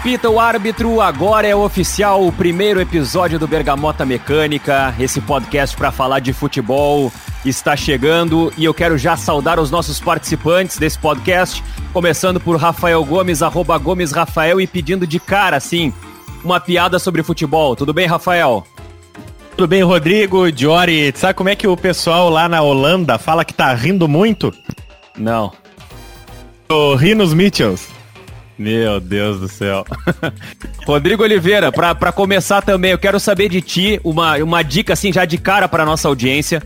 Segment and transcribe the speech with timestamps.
[0.00, 4.94] Apita o árbitro, agora é oficial o primeiro episódio do Bergamota Mecânica.
[4.98, 7.12] Esse podcast para falar de futebol
[7.44, 13.04] está chegando e eu quero já saudar os nossos participantes desse podcast, começando por Rafael
[13.04, 15.92] Gomes, arroba Gomes Rafael, e pedindo de cara, assim,
[16.42, 17.76] uma piada sobre futebol.
[17.76, 18.66] Tudo bem, Rafael?
[19.54, 21.12] Tudo bem, Rodrigo, Diori?
[21.14, 24.50] Sabe como é que o pessoal lá na Holanda fala que tá rindo muito?
[25.18, 25.52] Não.
[26.70, 27.99] O Rinos Mitchells.
[28.60, 29.86] Meu Deus do céu.
[30.86, 35.24] Rodrigo Oliveira, para começar também, eu quero saber de ti uma, uma dica assim já
[35.24, 36.62] de cara para nossa audiência,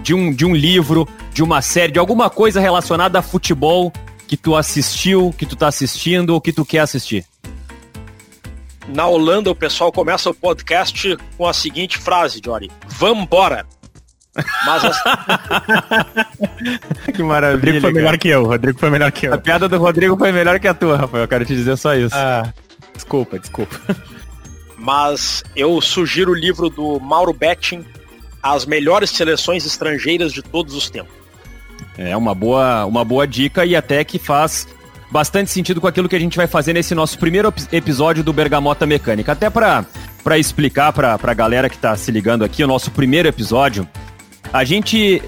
[0.00, 3.92] de um, de um livro, de uma série, de alguma coisa relacionada a futebol
[4.28, 7.24] que tu assistiu, que tu tá assistindo ou que tu quer assistir.
[8.86, 12.70] Na Holanda, o pessoal começa o podcast com a seguinte frase, Jory.
[12.86, 13.66] Vambora!
[14.64, 15.02] Mas as...
[17.14, 17.56] que maravilha.
[17.56, 18.44] Rodrigo foi melhor que eu.
[18.44, 19.34] Rodrigo foi melhor que eu.
[19.34, 21.24] A piada do Rodrigo foi melhor que a tua, Rafael.
[21.24, 22.14] Eu quero te dizer só isso.
[22.14, 22.52] Ah,
[22.94, 23.78] desculpa, desculpa.
[24.78, 27.84] Mas eu sugiro o livro do Mauro Betting,
[28.42, 31.12] As Melhores Seleções Estrangeiras de Todos os Tempos.
[31.96, 34.68] É uma boa, uma boa dica e até que faz
[35.10, 38.86] bastante sentido com aquilo que a gente vai fazer nesse nosso primeiro episódio do Bergamota
[38.86, 39.32] Mecânica.
[39.32, 39.84] Até para
[40.38, 43.88] explicar para a galera que está se ligando aqui, o nosso primeiro episódio
[44.52, 45.22] a gente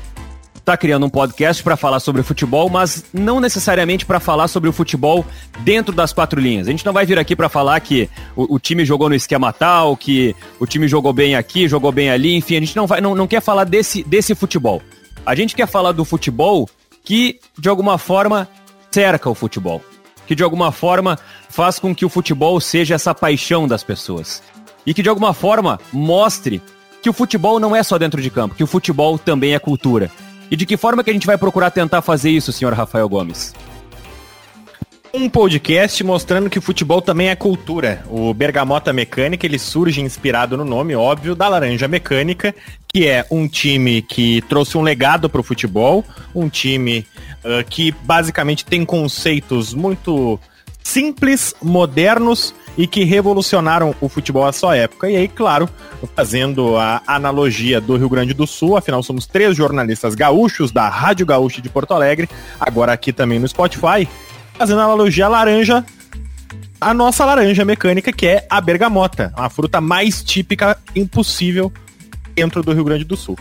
[0.56, 4.72] está criando um podcast para falar sobre futebol, mas não necessariamente para falar sobre o
[4.72, 5.26] futebol
[5.60, 6.68] dentro das quatro linhas.
[6.68, 9.52] A gente não vai vir aqui para falar que o, o, time jogou no esquema
[9.52, 13.00] tal, que o time jogou bem aqui, jogou bem ali, enfim, a gente não, vai,
[13.00, 14.80] não, não quer falar desse, desse futebol.
[15.24, 16.68] A gente quer falar do futebol
[17.04, 18.48] que, de alguma forma,
[18.90, 19.82] cerca o futebol.
[20.26, 21.18] Que, de alguma forma,
[21.48, 24.42] faz com que o futebol seja essa paixão das pessoas.
[24.86, 26.62] E que, de alguma forma, mostre
[27.02, 30.10] que o futebol não é só dentro de campo, que o futebol também é cultura.
[30.50, 33.54] E de que forma que a gente vai procurar tentar fazer isso, senhor Rafael Gomes?
[35.12, 38.04] Um podcast mostrando que o futebol também é cultura.
[38.08, 42.54] O Bergamota Mecânica, ele surge inspirado no nome, óbvio, da Laranja Mecânica,
[42.86, 47.04] que é um time que trouxe um legado para o futebol, um time
[47.44, 50.38] uh, que basicamente tem conceitos muito
[50.82, 55.10] simples, modernos e que revolucionaram o futebol à sua época.
[55.10, 55.68] E aí, claro,
[56.16, 61.26] fazendo a analogia do Rio Grande do Sul, afinal somos três jornalistas gaúchos da Rádio
[61.26, 62.26] Gaúcha de Porto Alegre,
[62.58, 64.08] agora aqui também no Spotify,
[64.54, 65.84] fazendo a analogia laranja,
[66.80, 71.70] a nossa laranja mecânica, que é a bergamota, a fruta mais típica impossível
[72.34, 73.36] dentro do Rio Grande do Sul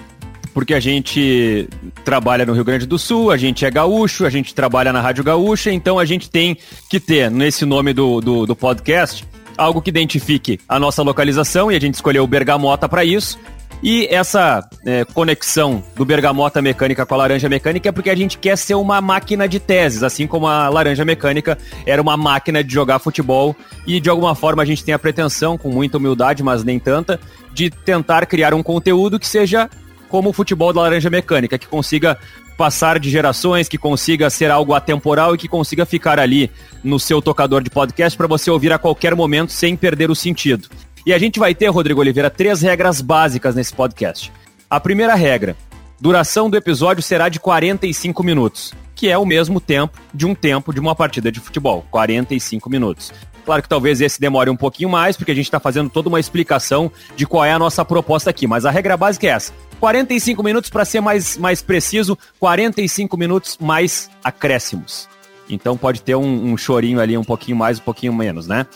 [0.54, 1.70] porque a gente
[2.04, 5.24] trabalha no Rio Grande do Sul, a gente é gaúcho, a gente trabalha na Rádio
[5.24, 6.58] Gaúcha, então a gente tem
[6.90, 9.29] que ter nesse nome do, do, do podcast
[9.60, 13.38] algo que identifique a nossa localização e a gente escolheu o Bergamota para isso.
[13.82, 18.38] E essa é, conexão do Bergamota Mecânica com a Laranja Mecânica é porque a gente
[18.38, 22.74] quer ser uma máquina de teses, assim como a Laranja Mecânica era uma máquina de
[22.74, 23.56] jogar futebol.
[23.88, 27.20] E de alguma forma a gente tem a pretensão, com muita humildade, mas nem tanta,
[27.54, 29.70] de tentar criar um conteúdo que seja
[30.10, 32.18] como o futebol da laranja mecânica, que consiga
[32.60, 36.52] passar de gerações, que consiga ser algo atemporal e que consiga ficar ali
[36.84, 40.68] no seu tocador de podcast para você ouvir a qualquer momento sem perder o sentido.
[41.06, 44.30] E a gente vai ter, Rodrigo Oliveira, três regras básicas nesse podcast.
[44.70, 45.56] A primeira regra:
[46.02, 50.74] duração do episódio será de 45 minutos, que é o mesmo tempo de um tempo
[50.74, 53.14] de uma partida de futebol, 45 minutos.
[53.50, 56.20] Claro que talvez esse demore um pouquinho mais, porque a gente está fazendo toda uma
[56.20, 60.44] explicação de qual é a nossa proposta aqui, mas a regra básica é essa: 45
[60.44, 65.10] minutos, para ser mais, mais preciso, 45 minutos mais acréscimos.
[65.50, 68.68] Então pode ter um, um chorinho ali, um pouquinho mais, um pouquinho menos, né?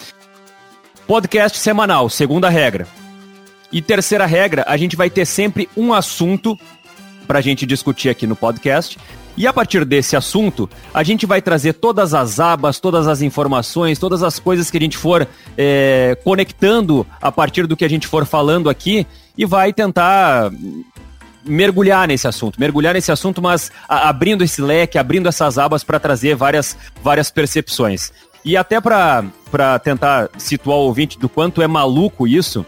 [1.06, 2.88] Podcast semanal, segunda regra.
[3.72, 6.58] E terceira regra, a gente vai ter sempre um assunto
[7.28, 8.98] para a gente discutir aqui no podcast.
[9.36, 13.98] E a partir desse assunto, a gente vai trazer todas as abas, todas as informações,
[13.98, 15.28] todas as coisas que a gente for
[15.58, 20.52] é, conectando a partir do que a gente for falando aqui e vai tentar
[21.46, 26.36] mergulhar nesse assunto, mergulhar nesse assunto, mas abrindo esse leque, abrindo essas abas para trazer
[26.36, 28.12] várias, várias percepções.
[28.46, 32.66] E até para tentar situar o ouvinte do quanto é maluco isso,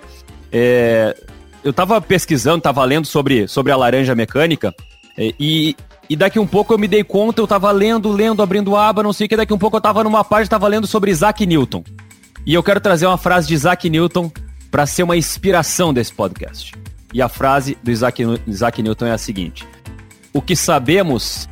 [0.52, 1.16] é,
[1.64, 4.74] eu estava pesquisando, estava lendo sobre, sobre a laranja mecânica,
[5.18, 5.76] é, e,
[6.10, 9.14] e daqui um pouco eu me dei conta, eu estava lendo, lendo, abrindo aba, não
[9.14, 11.84] sei o que, daqui um pouco eu estava numa página, estava lendo sobre Isaac Newton.
[12.46, 14.32] E eu quero trazer uma frase de Isaac Newton
[14.70, 16.74] para ser uma inspiração desse podcast.
[17.14, 19.66] E a frase do Isaac, Isaac Newton é a seguinte:
[20.34, 21.48] O que sabemos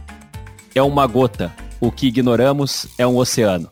[0.75, 3.69] é uma gota, o que ignoramos é um oceano.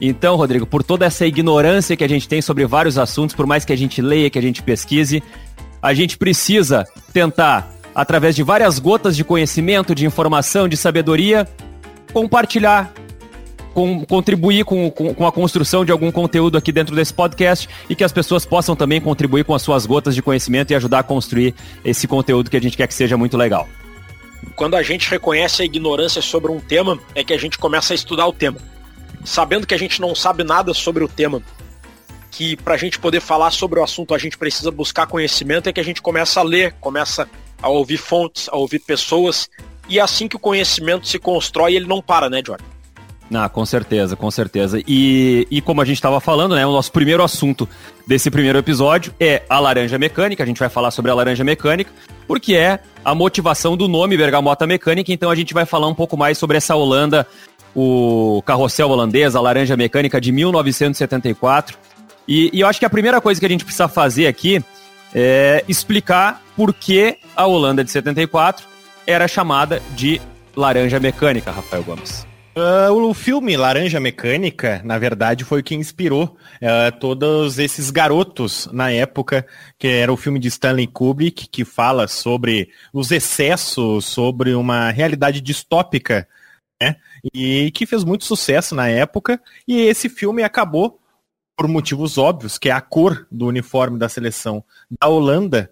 [0.00, 3.64] Então, Rodrigo, por toda essa ignorância que a gente tem sobre vários assuntos, por mais
[3.64, 5.22] que a gente leia, que a gente pesquise,
[5.82, 11.48] a gente precisa tentar, através de várias gotas de conhecimento, de informação, de sabedoria,
[12.12, 12.92] compartilhar
[13.74, 17.96] com, contribuir com, com, com, a construção de algum conteúdo aqui dentro desse podcast e
[17.96, 21.02] que as pessoas possam também contribuir com as suas gotas de conhecimento e ajudar a
[21.02, 23.68] construir esse conteúdo que a gente quer que seja muito legal.
[24.54, 27.96] Quando a gente reconhece a ignorância sobre um tema, é que a gente começa a
[27.96, 28.58] estudar o tema.
[29.24, 31.42] Sabendo que a gente não sabe nada sobre o tema,
[32.30, 35.72] que para a gente poder falar sobre o assunto a gente precisa buscar conhecimento, é
[35.72, 37.28] que a gente começa a ler, começa
[37.60, 39.48] a ouvir fontes, a ouvir pessoas,
[39.88, 42.64] e é assim que o conhecimento se constrói, ele não para, né, Jordan?
[43.34, 44.80] Ah, com certeza, com certeza.
[44.86, 47.68] E, e como a gente estava falando, né, o nosso primeiro assunto
[48.06, 50.42] desse primeiro episódio é a laranja mecânica.
[50.42, 51.90] A gente vai falar sobre a laranja mecânica,
[52.26, 55.12] porque é a motivação do nome Bergamota Mecânica.
[55.12, 57.26] Então a gente vai falar um pouco mais sobre essa Holanda,
[57.74, 61.76] o carrossel holandês, a laranja mecânica de 1974.
[62.26, 64.62] E, e eu acho que a primeira coisa que a gente precisa fazer aqui
[65.14, 68.66] é explicar por que a Holanda de 74
[69.06, 70.20] era chamada de
[70.56, 72.26] laranja mecânica, Rafael Gomes.
[72.56, 78.68] Uh, o filme Laranja Mecânica, na verdade, foi o que inspirou uh, todos esses garotos
[78.72, 79.46] na época,
[79.78, 85.40] que era o filme de Stanley Kubrick, que fala sobre os excessos, sobre uma realidade
[85.40, 86.26] distópica,
[86.82, 86.96] né?
[87.32, 89.40] E que fez muito sucesso na época.
[89.66, 90.98] E esse filme acabou,
[91.56, 94.64] por motivos óbvios, que é a cor do uniforme da seleção
[95.00, 95.70] da Holanda,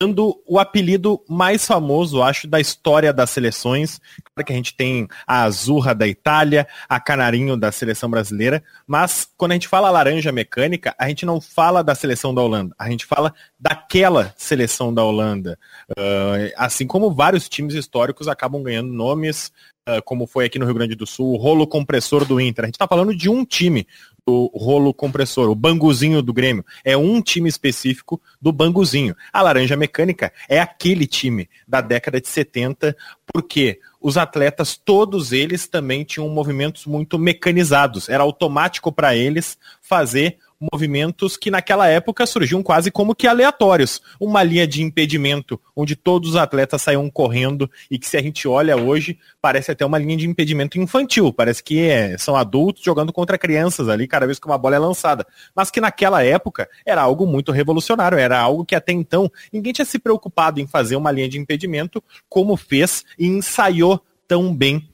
[0.00, 4.00] dando o apelido mais famoso, acho, da história das seleções.
[4.34, 9.28] Claro que a gente tem a Azurra da Itália, a Canarinho da seleção brasileira, mas
[9.36, 12.90] quando a gente fala laranja mecânica, a gente não fala da seleção da Holanda, a
[12.90, 15.58] gente fala daquela seleção da Holanda.
[15.90, 19.52] Uh, assim como vários times históricos acabam ganhando nomes,
[19.88, 22.64] uh, como foi aqui no Rio Grande do Sul, o rolo compressor do Inter.
[22.64, 23.86] A gente está falando de um time,
[24.26, 26.64] o rolo compressor, o banguzinho do Grêmio.
[26.84, 29.14] É um time específico do banguzinho.
[29.32, 35.66] A Laranja Mecânica é aquele time da década de 70, porque os atletas, todos eles
[35.66, 38.08] também tinham movimentos muito mecanizados.
[38.08, 40.38] Era automático para eles fazer
[40.72, 44.00] movimentos que naquela época surgiam quase como que aleatórios.
[44.18, 48.46] Uma linha de impedimento, onde todos os atletas saíam correndo e que se a gente
[48.46, 51.32] olha hoje, parece até uma linha de impedimento infantil.
[51.32, 54.78] Parece que é, são adultos jogando contra crianças ali, cada vez que uma bola é
[54.78, 55.26] lançada.
[55.54, 59.84] Mas que naquela época era algo muito revolucionário, era algo que até então ninguém tinha
[59.84, 64.88] se preocupado em fazer uma linha de impedimento como fez e ensaiou tão bem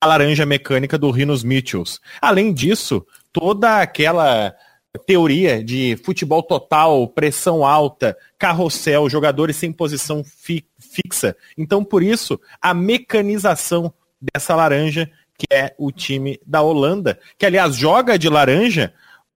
[0.00, 1.98] a laranja mecânica do Rinos Mitchells.
[2.20, 4.54] Além disso, toda aquela
[4.98, 11.36] teoria de futebol total, pressão alta, carrossel, jogadores sem posição fi fixa.
[11.58, 17.76] Então, por isso, a mecanização dessa laranja, que é o time da Holanda, que aliás
[17.76, 18.94] joga de laranja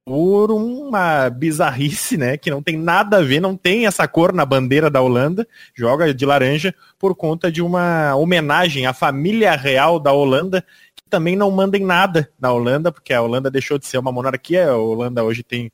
[0.08, 4.46] por uma bizarrice, né, que não tem nada a ver, não tem essa cor na
[4.46, 10.10] bandeira da Holanda, joga de laranja por conta de uma homenagem à família real da
[10.10, 10.64] Holanda,
[11.08, 14.76] também não mandem nada na Holanda, porque a Holanda deixou de ser uma monarquia, a
[14.76, 15.72] Holanda hoje tem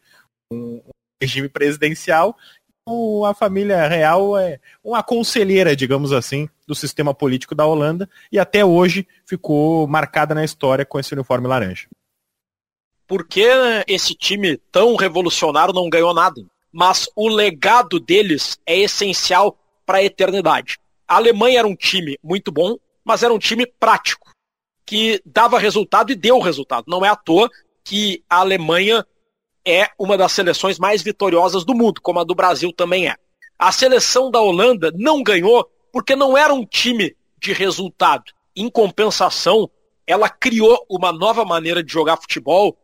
[0.51, 0.81] um
[1.21, 2.37] regime presidencial,
[3.27, 8.65] a família real é uma conselheira, digamos assim, do sistema político da Holanda, e até
[8.65, 11.89] hoje ficou marcada na história com esse uniforme laranja.
[13.07, 13.47] Por que
[13.87, 16.43] esse time tão revolucionário não ganhou nada?
[16.73, 20.79] Mas o legado deles é essencial para a eternidade.
[21.07, 24.34] A Alemanha era um time muito bom, mas era um time prático
[24.87, 26.85] que dava resultado e deu resultado.
[26.89, 27.51] Não é à toa
[27.83, 29.07] que a Alemanha
[29.65, 33.17] é uma das seleções mais vitoriosas do mundo, como a do Brasil também é.
[33.59, 38.25] A seleção da Holanda não ganhou porque não era um time de resultado.
[38.55, 39.71] Em compensação,
[40.07, 42.77] ela criou uma nova maneira de jogar futebol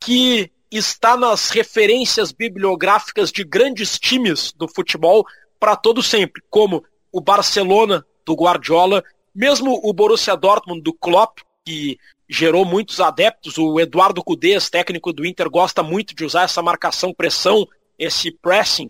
[0.00, 5.24] que está nas referências bibliográficas de grandes times do futebol
[5.58, 9.02] para todo sempre, como o Barcelona do Guardiola,
[9.34, 13.58] mesmo o Borussia Dortmund do Klopp, que gerou muitos adeptos.
[13.58, 17.66] O Eduardo Cudês, técnico do Inter, gosta muito de usar essa marcação-pressão,
[17.98, 18.88] esse pressing,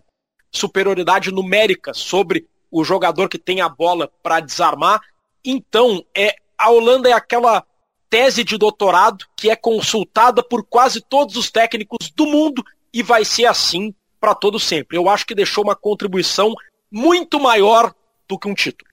[0.51, 5.01] superioridade numérica sobre o jogador que tem a bola para desarmar.
[5.43, 7.65] Então, é, a Holanda é aquela
[8.09, 13.25] tese de doutorado que é consultada por quase todos os técnicos do mundo e vai
[13.25, 14.97] ser assim para todo sempre.
[14.97, 16.53] Eu acho que deixou uma contribuição
[16.91, 17.93] muito maior
[18.27, 18.86] do que um título.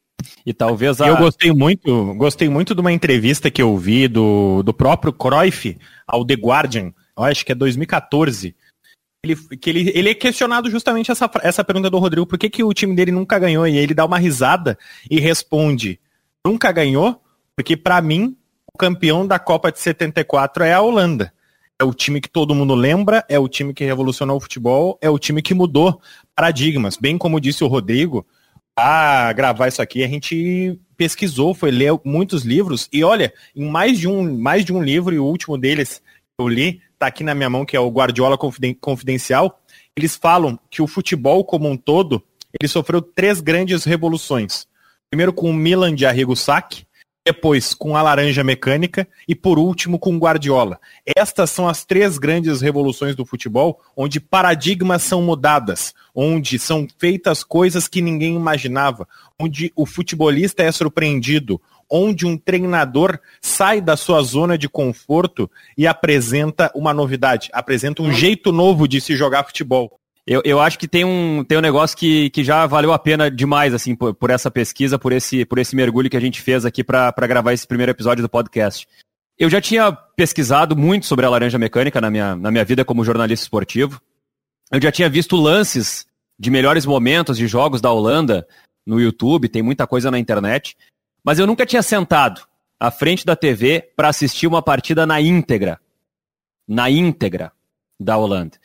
[0.44, 1.09] E talvez a...
[1.09, 5.76] Eu gostei muito, gostei muito de uma entrevista que eu vi do, do próprio Cruyff
[6.06, 8.54] ao The Guardian, eu acho que é 2014.
[9.23, 12.62] Ele, que ele, ele é questionado justamente essa, essa pergunta do Rodrigo, por que, que
[12.62, 13.66] o time dele nunca ganhou?
[13.66, 14.78] E ele dá uma risada
[15.11, 15.99] e responde,
[16.44, 17.23] nunca ganhou,
[17.56, 18.37] porque para mim,
[18.73, 21.33] o campeão da Copa de 74 é a Holanda.
[21.78, 25.09] É o time que todo mundo lembra, é o time que revolucionou o futebol, é
[25.09, 26.00] o time que mudou
[26.37, 26.97] paradigmas.
[26.97, 28.26] Bem como disse o Rodrigo,
[28.76, 33.98] a gravar isso aqui, a gente pesquisou, foi ler muitos livros e olha, em mais
[33.98, 36.02] de um, mais de um livro e o último deles
[36.36, 38.36] que eu li, tá aqui na minha mão, que é o Guardiola
[38.80, 39.60] Confidencial,
[39.96, 42.22] eles falam que o futebol como um todo,
[42.60, 44.66] ele sofreu três grandes revoluções.
[45.08, 46.86] Primeiro com o Milan de Arrigo Sacchi,
[47.26, 50.78] depois com a laranja mecânica e por último com Guardiola.
[51.16, 57.42] Estas são as três grandes revoluções do futebol, onde paradigmas são mudadas, onde são feitas
[57.42, 59.08] coisas que ninguém imaginava,
[59.40, 65.86] onde o futebolista é surpreendido, onde um treinador sai da sua zona de conforto e
[65.86, 69.98] apresenta uma novidade, apresenta um jeito novo de se jogar futebol.
[70.26, 73.30] Eu, eu acho que tem um, tem um negócio que, que já valeu a pena
[73.30, 76.64] demais, assim, por, por essa pesquisa, por esse, por esse mergulho que a gente fez
[76.64, 78.88] aqui para gravar esse primeiro episódio do podcast.
[79.38, 83.04] Eu já tinha pesquisado muito sobre a laranja mecânica na minha, na minha vida como
[83.04, 84.00] jornalista esportivo.
[84.70, 86.06] Eu já tinha visto lances
[86.38, 88.46] de melhores momentos de jogos da Holanda
[88.86, 90.76] no YouTube, tem muita coisa na internet.
[91.22, 92.46] Mas eu nunca tinha sentado
[92.80, 95.80] à frente da TV para assistir uma partida na íntegra.
[96.66, 97.52] Na íntegra
[98.00, 98.58] da Holanda.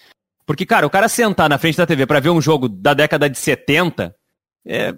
[0.49, 3.29] Porque, cara, o cara sentar na frente da TV para ver um jogo da década
[3.29, 4.15] de 70,
[4.65, 4.95] é,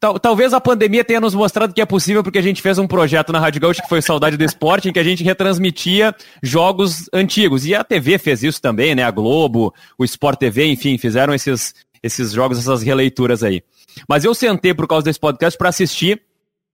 [0.00, 2.86] tal, talvez a pandemia tenha nos mostrado que é possível porque a gente fez um
[2.86, 7.10] projeto na Rádio Gaúcha que foi Saudade do Esporte, em que a gente retransmitia jogos
[7.12, 7.66] antigos.
[7.66, 9.02] E a TV fez isso também, né?
[9.02, 13.62] A Globo, o Sport TV, enfim, fizeram esses, esses jogos, essas releituras aí.
[14.08, 16.22] Mas eu sentei por causa desse podcast para assistir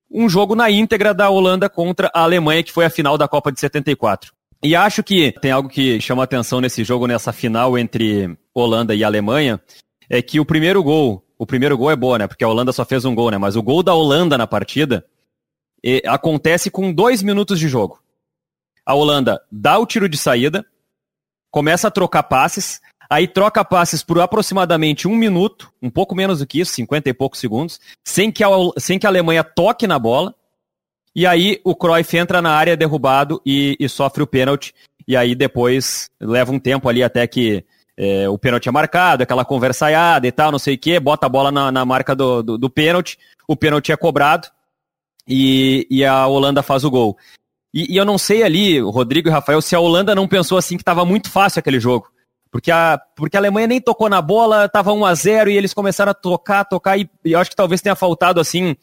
[0.08, 3.50] um jogo na íntegra da Holanda contra a Alemanha, que foi a final da Copa
[3.50, 4.32] de 74.
[4.64, 9.02] E acho que tem algo que chama atenção nesse jogo, nessa final entre Holanda e
[9.02, 9.60] Alemanha,
[10.08, 12.28] é que o primeiro gol, o primeiro gol é boa, né?
[12.28, 13.38] Porque a Holanda só fez um gol, né?
[13.38, 15.04] Mas o gol da Holanda na partida
[16.06, 18.00] acontece com dois minutos de jogo.
[18.86, 20.64] A Holanda dá o tiro de saída,
[21.50, 26.46] começa a trocar passes, aí troca passes por aproximadamente um minuto, um pouco menos do
[26.46, 29.98] que isso, 50 e poucos segundos, sem que a, sem que a Alemanha toque na
[29.98, 30.34] bola,
[31.14, 34.74] e aí o Cruyff entra na área derrubado e, e sofre o pênalti.
[35.06, 37.64] E aí depois leva um tempo ali até que
[37.96, 41.28] é, o pênalti é marcado, aquela conversaiada e tal, não sei o que, bota a
[41.28, 44.48] bola na, na marca do, do, do, pênalti, o pênalti é cobrado
[45.28, 47.18] e, e a Holanda faz o gol.
[47.74, 50.76] E, e, eu não sei ali, Rodrigo e Rafael, se a Holanda não pensou assim
[50.76, 52.10] que estava muito fácil aquele jogo.
[52.50, 55.72] Porque a, porque a Alemanha nem tocou na bola, estava 1 a 0 e eles
[55.72, 58.76] começaram a tocar, tocar, e, e eu acho que talvez tenha faltado assim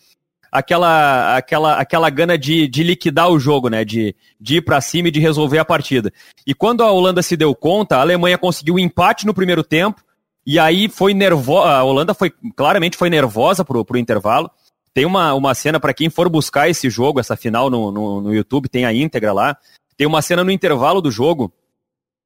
[0.52, 3.86] aquela aquela aquela gana de, de liquidar o jogo, né?
[3.86, 6.12] De, de ir para cima e de resolver a partida.
[6.46, 10.02] E quando a Holanda se deu conta, a Alemanha conseguiu um empate no primeiro tempo
[10.46, 11.70] e aí foi nervosa.
[11.70, 14.50] A Holanda foi claramente foi nervosa pro, pro intervalo.
[14.94, 18.34] Tem uma, uma cena para quem for buscar esse jogo, essa final no, no, no
[18.34, 19.56] YouTube, tem a íntegra lá.
[19.96, 21.54] Tem uma cena no intervalo do jogo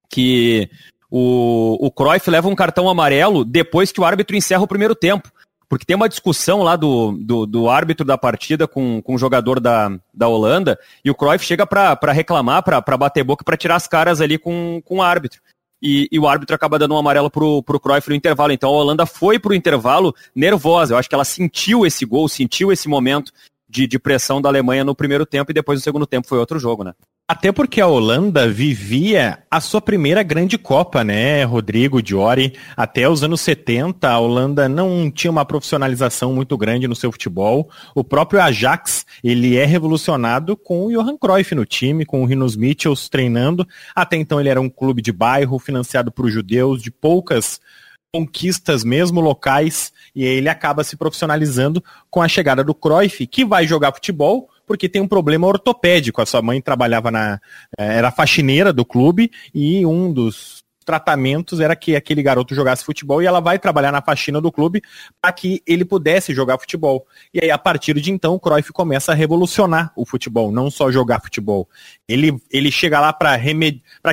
[0.09, 0.69] que
[1.09, 5.29] o, o Cruyff leva um cartão amarelo depois que o árbitro encerra o primeiro tempo
[5.73, 9.59] porque tem uma discussão lá do, do, do, árbitro da partida com, com o jogador
[9.59, 13.87] da, da Holanda, e o Cruyff chega para reclamar, para bater boca, para tirar as
[13.87, 15.41] caras ali com, com o árbitro.
[15.81, 18.53] E, e, o árbitro acaba dando um amarelo pro, pro Cruyff no intervalo.
[18.53, 20.93] Então a Holanda foi pro intervalo nervosa.
[20.93, 23.33] Eu acho que ela sentiu esse gol, sentiu esse momento
[23.67, 26.59] de, de pressão da Alemanha no primeiro tempo e depois no segundo tempo foi outro
[26.59, 26.93] jogo, né?
[27.25, 32.53] Até porque a Holanda vivia a sua primeira grande Copa, né, Rodrigo, Diori?
[32.75, 37.69] Até os anos 70, a Holanda não tinha uma profissionalização muito grande no seu futebol.
[37.95, 42.57] O próprio Ajax, ele é revolucionado com o Johan Cruyff no time, com o Rinos
[42.57, 43.65] Mitchells treinando.
[43.95, 47.61] Até então ele era um clube de bairro, financiado por judeus, de poucas
[48.13, 53.65] conquistas mesmo locais, e ele acaba se profissionalizando com a chegada do Cruyff, que vai
[53.65, 56.19] jogar futebol, porque tem um problema ortopédico.
[56.19, 57.39] A sua mãe trabalhava na.
[57.77, 63.21] Eh, era faxineira do clube e um dos tratamentos era que aquele garoto jogasse futebol
[63.21, 64.81] e ela vai trabalhar na faxina do clube
[65.21, 67.07] para que ele pudesse jogar futebol.
[67.33, 70.91] E aí, a partir de então, o Cruyff começa a revolucionar o futebol, não só
[70.91, 71.67] jogar futebol.
[72.07, 73.39] Ele, ele chega lá para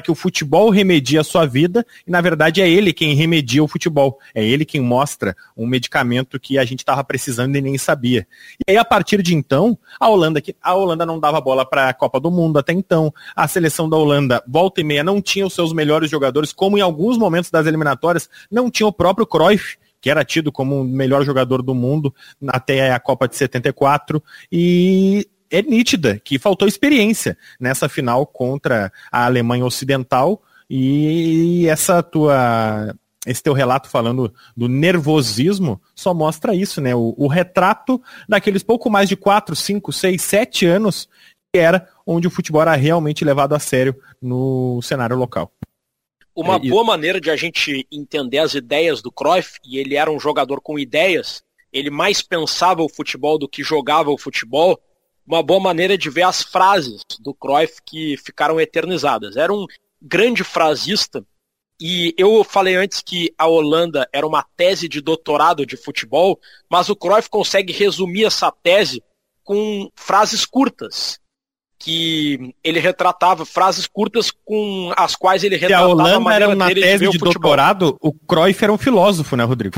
[0.03, 3.69] que o futebol remedie a sua vida e, na verdade, é ele quem remedia o
[3.69, 4.19] futebol.
[4.35, 8.27] É ele quem mostra um medicamento que a gente estava precisando e nem sabia.
[8.67, 11.95] E aí, a partir de então, a Holanda, a Holanda não dava bola para a
[11.95, 13.13] Copa do Mundo até então.
[13.35, 16.83] A seleção da Holanda, volta e meia, não tinha os seus melhores jogadores como em
[16.83, 21.25] alguns momentos das eliminatórias não tinha o próprio Cruyff, que era tido como o melhor
[21.25, 22.15] jogador do mundo
[22.49, 29.25] até a Copa de 74, e é nítida que faltou experiência nessa final contra a
[29.25, 32.95] Alemanha Ocidental, e essa tua
[33.27, 36.95] esse teu relato falando do nervosismo só mostra isso, né?
[36.95, 41.09] O, o, retrato daqueles pouco mais de 4, 5, 6, 7 anos
[41.53, 45.51] que era onde o futebol era realmente levado a sério no cenário local.
[46.35, 50.11] Uma é, boa maneira de a gente entender as ideias do Cruyff, e ele era
[50.11, 54.81] um jogador com ideias, ele mais pensava o futebol do que jogava o futebol,
[55.27, 59.37] uma boa maneira de ver as frases do Cruyff que ficaram eternizadas.
[59.37, 59.67] Era um
[60.03, 61.25] grande frasista
[61.81, 66.91] e eu falei antes que a Holanda era uma tese de doutorado de futebol, mas
[66.91, 69.03] o Cruyff consegue resumir essa tese
[69.43, 71.19] com frases curtas
[71.81, 76.49] que ele retratava frases curtas com as quais ele retratava Se a Holanda a era
[76.51, 79.77] uma tese de, de doutorado, o Cruyff era um filósofo, né, Rodrigo?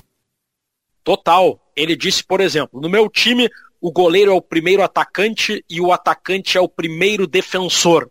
[1.04, 1.58] Total.
[1.76, 3.48] Ele disse, por exemplo, no meu time
[3.80, 8.10] o goleiro é o primeiro atacante e o atacante é o primeiro defensor.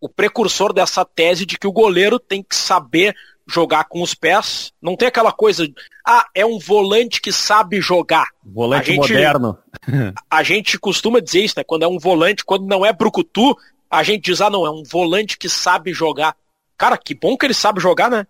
[0.00, 3.14] O precursor dessa tese de que o goleiro tem que saber
[3.46, 4.72] jogar com os pés.
[4.80, 5.66] Não tem aquela coisa,
[6.06, 8.28] ah, é um volante que sabe jogar.
[8.44, 9.58] Volante gente, moderno.
[10.30, 11.64] A gente costuma dizer isso, né?
[11.64, 13.56] Quando é um volante, quando não é brucutu,
[13.90, 16.34] a gente diz, ah, não, é um volante que sabe jogar.
[16.76, 18.26] Cara, que bom que ele sabe jogar, né?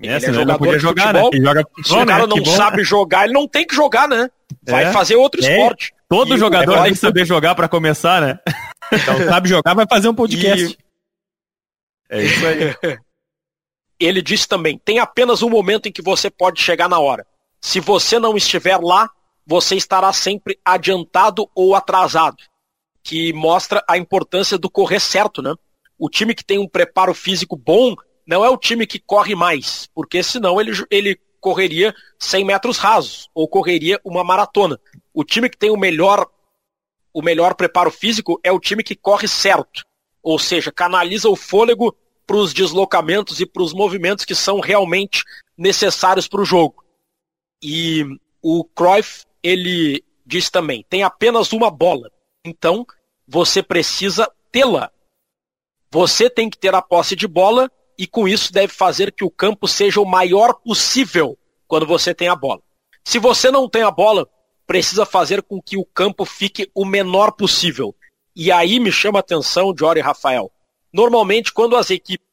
[0.00, 1.28] É, ele é jogador ele jogar, né?
[1.32, 2.34] Ele joga futebol, Se o cara né?
[2.36, 4.30] não sabe jogar, ele não tem que jogar, né?
[4.66, 4.92] Vai é.
[4.92, 5.50] fazer outro é.
[5.50, 5.92] esporte.
[6.08, 8.38] Todo e jogador tem que saber jogar para começar, né?
[8.94, 10.66] Então, sabe jogar, vai fazer um podcast.
[10.66, 10.78] E...
[12.10, 12.98] É isso aí.
[14.04, 17.26] Ele disse também: tem apenas um momento em que você pode chegar na hora.
[17.60, 19.10] Se você não estiver lá,
[19.46, 22.38] você estará sempre adiantado ou atrasado.
[23.02, 25.54] Que mostra a importância do correr certo, né?
[25.98, 27.94] O time que tem um preparo físico bom
[28.26, 33.28] não é o time que corre mais, porque senão ele, ele correria 100 metros rasos
[33.34, 34.78] ou correria uma maratona.
[35.12, 36.26] O time que tem o melhor
[37.12, 39.84] o melhor preparo físico é o time que corre certo,
[40.22, 41.94] ou seja, canaliza o fôlego
[42.26, 45.24] para os deslocamentos e para os movimentos que são realmente
[45.56, 46.84] necessários para o jogo.
[47.62, 48.04] E
[48.40, 52.10] o Cruyff, ele diz também, tem apenas uma bola,
[52.44, 52.86] então
[53.26, 54.90] você precisa tê-la.
[55.90, 59.30] Você tem que ter a posse de bola e com isso deve fazer que o
[59.30, 62.60] campo seja o maior possível quando você tem a bola.
[63.04, 64.28] Se você não tem a bola,
[64.66, 67.94] precisa fazer com que o campo fique o menor possível.
[68.34, 70.51] E aí me chama a atenção, Jory e Rafael,
[70.92, 72.26] Normalmente, quando as equipes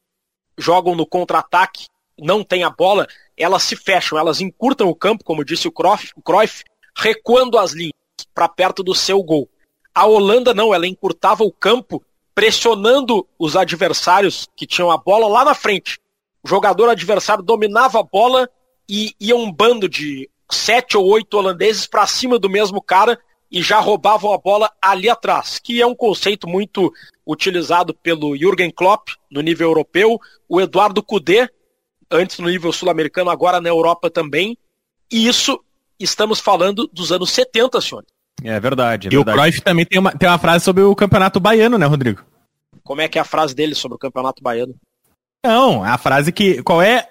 [0.58, 1.86] jogam no contra-ataque,
[2.18, 6.12] não tem a bola, elas se fecham, elas encurtam o campo, como disse o Cruyff,
[6.14, 6.62] o Cruyff
[6.94, 7.94] recuando as linhas
[8.34, 9.48] para perto do seu gol.
[9.94, 15.44] A Holanda não, ela encurtava o campo, pressionando os adversários que tinham a bola lá
[15.44, 15.98] na frente.
[16.42, 18.48] O jogador adversário dominava a bola
[18.88, 23.18] e ia um bando de sete ou oito holandeses para cima do mesmo cara
[23.50, 26.92] e já roubavam a bola ali atrás, que é um conceito muito
[27.26, 31.48] utilizado pelo Jürgen Klopp no nível europeu, o Eduardo Cudê,
[32.10, 34.56] antes no nível sul-americano, agora na Europa também.
[35.10, 35.62] E isso
[35.98, 38.04] estamos falando dos anos 70, senhor.
[38.42, 39.08] É verdade.
[39.08, 39.38] É e verdade.
[39.38, 42.24] o Cruyff também tem uma, tem uma frase sobre o campeonato baiano, né, Rodrigo?
[42.84, 44.74] Como é que é a frase dele sobre o campeonato baiano?
[45.44, 46.62] Não, a frase que.
[46.62, 47.08] Qual é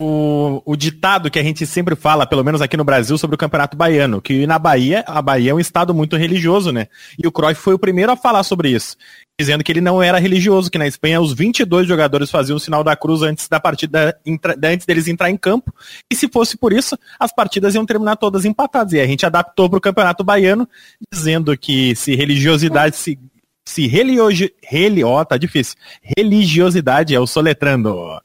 [0.00, 3.38] o, o ditado que a gente sempre fala, pelo menos aqui no Brasil, sobre o
[3.38, 6.88] Campeonato Baiano, que na Bahia, a Bahia é um estado muito religioso, né?
[7.16, 8.96] E o Cruyff foi o primeiro a falar sobre isso,
[9.38, 12.82] dizendo que ele não era religioso, que na Espanha os 22 jogadores faziam o sinal
[12.82, 15.72] da cruz antes da partida, antes deles entrar em campo,
[16.12, 18.94] e se fosse por isso, as partidas iam terminar todas empatadas.
[18.94, 20.68] E a gente adaptou para o Campeonato Baiano,
[21.12, 23.18] dizendo que se religiosidade se
[23.66, 25.76] se religiosidade, reli, ó, tá difícil.
[26.16, 28.20] Religiosidade, é o soletrando.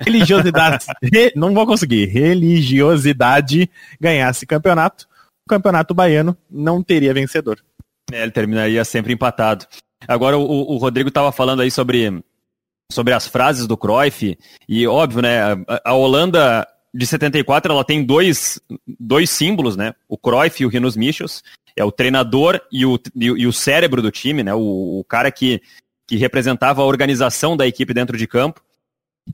[0.00, 2.06] Religiosidade, re, não vou conseguir.
[2.06, 5.08] Religiosidade ganhasse campeonato,
[5.46, 7.58] o campeonato baiano não teria vencedor.
[8.12, 9.66] É, ele terminaria sempre empatado.
[10.06, 12.22] Agora, o, o Rodrigo estava falando aí sobre,
[12.90, 14.36] sobre as frases do Cruyff,
[14.68, 18.60] e óbvio, né, a, a Holanda de 74, ela tem dois,
[19.00, 21.42] dois símbolos, né, o Cruyff e o Rinos Michels,
[21.76, 24.54] é o treinador e o, e, o cérebro do time, né?
[24.54, 25.62] O, o, cara que,
[26.06, 28.60] que representava a organização da equipe dentro de campo.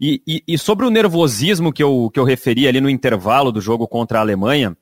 [0.00, 3.60] E, e, e, sobre o nervosismo que eu, que eu referi ali no intervalo do
[3.60, 4.76] jogo contra a Alemanha,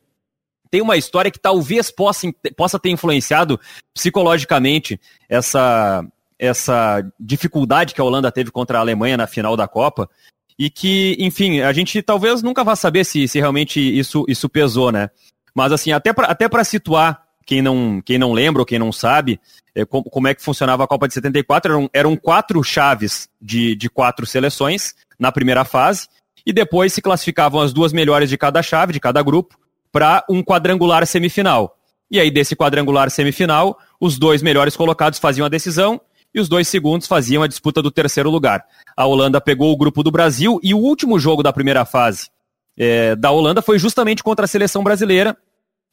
[0.71, 3.59] tem uma história que talvez possa, possa ter influenciado
[3.95, 6.05] psicologicamente essa,
[6.39, 10.11] essa dificuldade que a Holanda teve contra a Alemanha na final da Copa.
[10.59, 14.91] E que, enfim, a gente talvez nunca vá saber se, se realmente isso, isso pesou,
[14.91, 15.11] né?
[15.55, 19.41] Mas assim, até para até situar quem não, quem não lembra ou quem não sabe
[19.75, 23.77] é, como, como, é que funcionava a Copa de 74, eram, eram quatro chaves de,
[23.77, 26.09] de quatro seleções na primeira fase,
[26.45, 29.57] e depois se classificavam as duas melhores de cada chave, de cada grupo,
[29.93, 31.77] para um quadrangular semifinal.
[32.11, 36.01] E aí, desse quadrangular semifinal, os dois melhores colocados faziam a decisão
[36.35, 38.65] e os dois segundos faziam a disputa do terceiro lugar.
[38.97, 42.29] A Holanda pegou o grupo do Brasil e o último jogo da primeira fase
[42.77, 45.37] é, da Holanda foi justamente contra a seleção brasileira,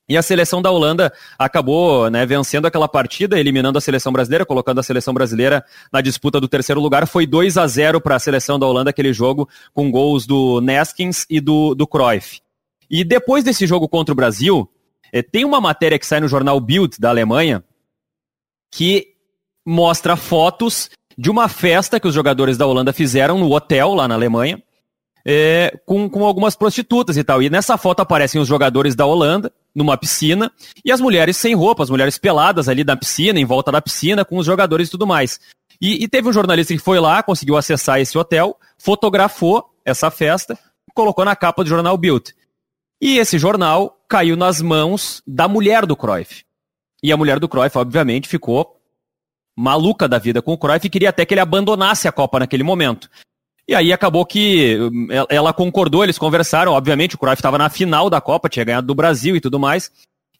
[0.07, 4.79] e a seleção da Holanda acabou né, vencendo aquela partida, eliminando a seleção brasileira, colocando
[4.79, 7.07] a seleção brasileira na disputa do terceiro lugar.
[7.07, 11.25] Foi 2 a 0 para a seleção da Holanda aquele jogo, com gols do Neskins
[11.29, 12.41] e do, do Cruyff.
[12.89, 14.69] E depois desse jogo contra o Brasil,
[15.15, 17.63] É, tem uma matéria que sai no jornal Bild da Alemanha
[18.71, 19.13] que
[19.63, 24.15] mostra fotos de uma festa que os jogadores da Holanda fizeram no hotel lá na
[24.15, 24.59] Alemanha,
[25.25, 27.41] é, com, com algumas prostitutas e tal.
[27.41, 30.51] E nessa foto aparecem os jogadores da Holanda numa piscina
[30.83, 34.25] e as mulheres sem roupa, as mulheres peladas ali na piscina, em volta da piscina,
[34.25, 35.39] com os jogadores e tudo mais.
[35.81, 40.57] E, e teve um jornalista que foi lá, conseguiu acessar esse hotel, fotografou essa festa,
[40.93, 42.33] colocou na capa do jornal Bild.
[43.01, 46.45] E esse jornal caiu nas mãos da mulher do Cruyff.
[47.01, 48.79] E a mulher do Cruyff, obviamente, ficou
[49.55, 52.63] maluca da vida com o Cruyff e queria até que ele abandonasse a Copa naquele
[52.63, 53.09] momento.
[53.67, 58.10] E aí acabou que hum, ela concordou, eles conversaram, obviamente o Cruyff estava na final
[58.10, 59.89] da Copa, tinha ganhado do Brasil e tudo mais,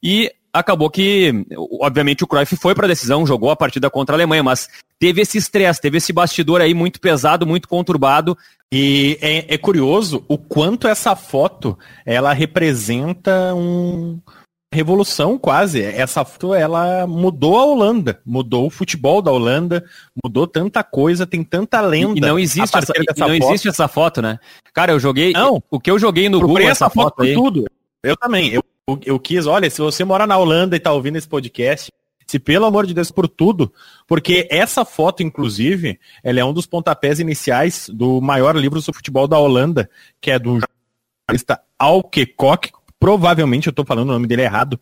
[0.02, 1.46] e acabou que,
[1.80, 5.22] obviamente o Cruyff foi para a decisão, jogou a partida contra a Alemanha, mas teve
[5.22, 8.36] esse estresse, teve esse bastidor aí muito pesado, muito conturbado,
[8.70, 14.20] e é, é, curioso o quanto essa foto ela representa um,
[14.74, 15.80] revolução quase.
[15.82, 16.26] Essa
[16.58, 19.84] ela mudou a Holanda, mudou o futebol da Holanda,
[20.22, 22.18] mudou tanta coisa, tem tanta lenda.
[22.18, 23.44] E não existe, essa, não foto.
[23.44, 24.38] existe essa foto, né?
[24.74, 25.32] Cara, eu joguei.
[25.32, 27.34] Não, o que eu joguei no Google essa foto, foto aí.
[27.34, 27.64] tudo.
[28.02, 28.52] Eu também.
[28.52, 28.62] Eu,
[29.06, 31.90] eu quis, olha, se você mora na Holanda e tá ouvindo esse podcast,
[32.26, 33.72] se pelo amor de Deus por tudo,
[34.06, 39.28] porque essa foto, inclusive, ela é um dos pontapés iniciais do maior livro sobre futebol
[39.28, 39.88] da Holanda,
[40.20, 40.58] que é do
[41.28, 42.72] jornalista Alke Kok,
[43.04, 44.80] provavelmente eu estou falando o nome dele errado,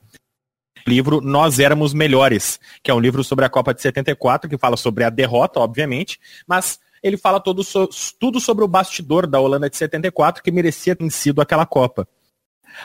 [0.87, 4.77] livro Nós Éramos Melhores, que é um livro sobre a Copa de 74, que fala
[4.77, 7.89] sobre a derrota, obviamente, mas ele fala todo so,
[8.21, 12.07] tudo sobre o bastidor da Holanda de 74, que merecia ter sido aquela Copa.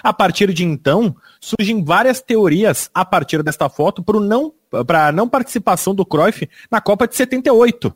[0.01, 5.29] A partir de então, surgem várias teorias a partir desta foto para não, a não
[5.29, 7.95] participação do Cruyff na Copa de 78.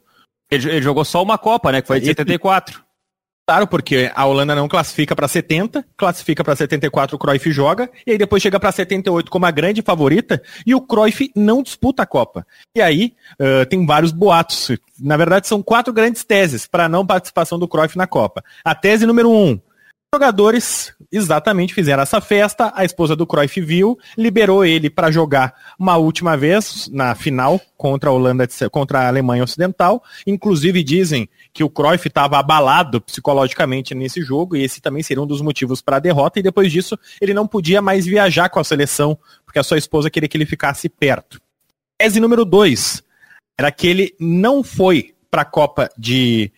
[0.52, 1.82] Ele, ele jogou só uma Copa, né?
[1.82, 2.84] Que foi de 74.
[3.52, 8.12] Claro, porque a Holanda não classifica para 70, classifica para 74 o Cruyff joga, e
[8.12, 12.06] aí depois chega para 78 como a grande favorita, e o Cruyff não disputa a
[12.06, 12.48] Copa.
[12.74, 14.72] E aí uh, tem vários boatos.
[14.98, 18.42] Na verdade, são quatro grandes teses para a não participação do Cruyff na Copa.
[18.64, 19.60] A tese número um,
[20.14, 25.96] jogadores exatamente fizeram essa festa, a esposa do Cruyff viu, liberou ele para jogar uma
[25.96, 30.04] última vez na final contra a Holanda, contra a Alemanha Ocidental.
[30.28, 35.28] Inclusive dizem que o Cruyff estava abalado psicologicamente nesse jogo e esse também seria um
[35.28, 38.66] dos motivos para a derrota e depois disso ele não podia mais viajar com a
[38.66, 41.40] seleção porque a sua esposa queria que ele ficasse perto.
[41.98, 43.02] Tese número dois
[43.58, 46.52] era que ele não foi para a Copa de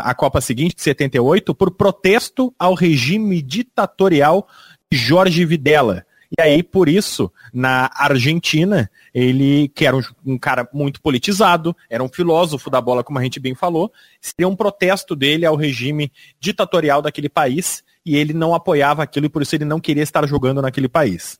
[0.00, 4.48] a Copa seguinte, de 78, por protesto ao regime ditatorial
[4.90, 6.04] de Jorge Videla.
[6.36, 12.02] E aí, por isso, na Argentina, ele, que era um, um, cara muito politizado, era
[12.02, 16.10] um filósofo da bola, como a gente bem falou, seria um protesto dele ao regime
[16.40, 20.26] ditatorial daquele país, e ele não apoiava aquilo, e por isso ele não queria estar
[20.26, 21.38] jogando naquele país.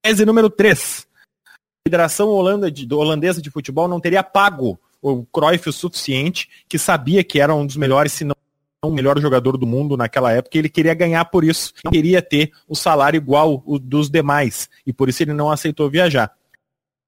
[0.00, 1.06] Tese número 3.
[1.44, 4.78] A Federação Holandesa de Futebol não teria pago
[5.12, 8.34] o Cruyff o suficiente, que sabia que era um dos melhores, se não
[8.82, 12.52] o melhor jogador do mundo naquela época, ele queria ganhar por isso, não queria ter
[12.68, 16.30] o salário igual o dos demais, e por isso ele não aceitou viajar.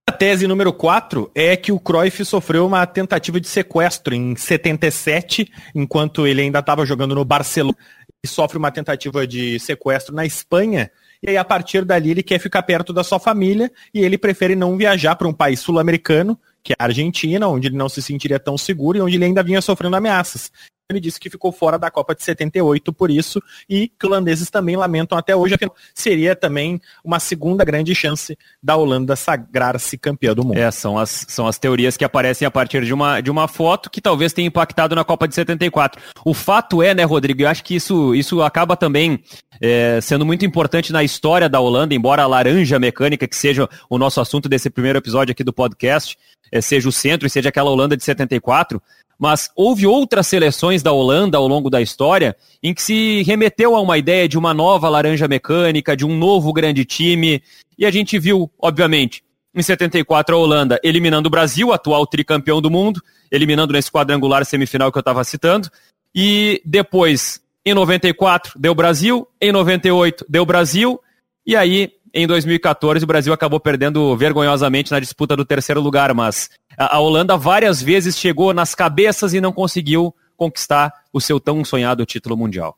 [0.09, 5.53] A tese número 4 é que o Cruyff sofreu uma tentativa de sequestro em 77,
[5.75, 7.77] enquanto ele ainda estava jogando no Barcelona,
[8.25, 10.91] e sofre uma tentativa de sequestro na Espanha,
[11.23, 14.57] e aí a partir dali ele quer ficar perto da sua família e ele prefere
[14.57, 18.39] não viajar para um país sul-americano que é a Argentina, onde ele não se sentiria
[18.39, 20.53] tão seguro e onde ele ainda vinha sofrendo ameaças.
[20.91, 24.75] Ele disse que ficou fora da Copa de 78 por isso e que holandeses também
[24.75, 25.55] lamentam até hoje,
[25.95, 30.57] seria também uma segunda grande chance da Holanda sagrar-se campeã do mundo.
[30.57, 33.91] É, são as, são as teorias que aparecem a partir de uma, de uma foto
[33.91, 36.01] que talvez tenha impactado na Copa de 74.
[36.25, 39.23] O fato é, né, Rodrigo, eu acho que isso, isso acaba também
[39.61, 43.99] é, sendo muito importante na história da Holanda, embora a laranja mecânica, que seja o
[43.99, 46.17] nosso assunto desse primeiro episódio aqui do podcast,
[46.63, 48.81] seja o centro e seja aquela Holanda de 74,
[49.19, 53.81] mas houve outras seleções da Holanda ao longo da história em que se remeteu a
[53.81, 57.43] uma ideia de uma nova laranja mecânica, de um novo grande time,
[57.77, 59.23] e a gente viu, obviamente,
[59.55, 64.93] em 74 a Holanda eliminando o Brasil, atual tricampeão do mundo, eliminando nesse quadrangular semifinal
[64.93, 65.69] que eu estava citando,
[66.15, 71.01] e depois, em 94, deu Brasil, em 98 deu Brasil,
[71.45, 76.51] e aí em 2014 o Brasil acabou perdendo vergonhosamente na disputa do terceiro lugar, mas
[76.77, 82.05] a Holanda várias vezes chegou nas cabeças e não conseguiu conquistar o seu tão sonhado
[82.05, 82.77] título mundial.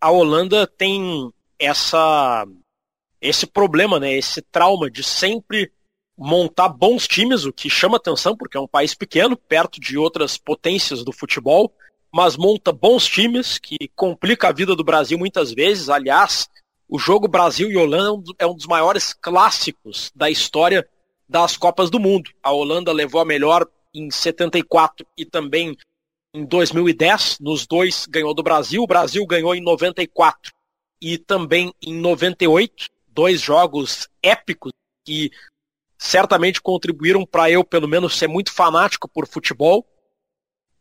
[0.00, 2.46] A Holanda tem essa
[3.20, 5.72] esse problema, né, esse trauma de sempre
[6.16, 10.36] montar bons times, o que chama atenção porque é um país pequeno, perto de outras
[10.36, 11.72] potências do futebol,
[12.12, 15.88] mas monta bons times que complica a vida do Brasil muitas vezes.
[15.88, 16.48] Aliás,
[16.88, 20.86] O jogo Brasil e Holanda é um dos maiores clássicos da história
[21.28, 22.30] das Copas do Mundo.
[22.42, 25.76] A Holanda levou a melhor em 74 e também
[26.34, 27.38] em 2010.
[27.40, 28.82] Nos dois ganhou do Brasil.
[28.82, 30.52] O Brasil ganhou em 94
[31.00, 32.86] e também em 98.
[33.08, 34.72] Dois jogos épicos
[35.06, 35.30] que
[35.96, 39.86] certamente contribuíram para eu, pelo menos, ser muito fanático por futebol.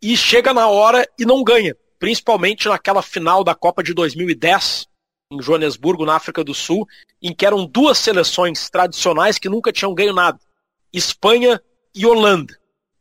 [0.01, 1.77] E chega na hora e não ganha.
[1.97, 4.89] Principalmente naquela final da Copa de 2010,
[5.33, 6.87] em Joanesburgo, na África do Sul,
[7.21, 10.39] em que eram duas seleções tradicionais que nunca tinham ganho nada:
[10.91, 11.61] Espanha
[11.95, 12.57] e Holanda.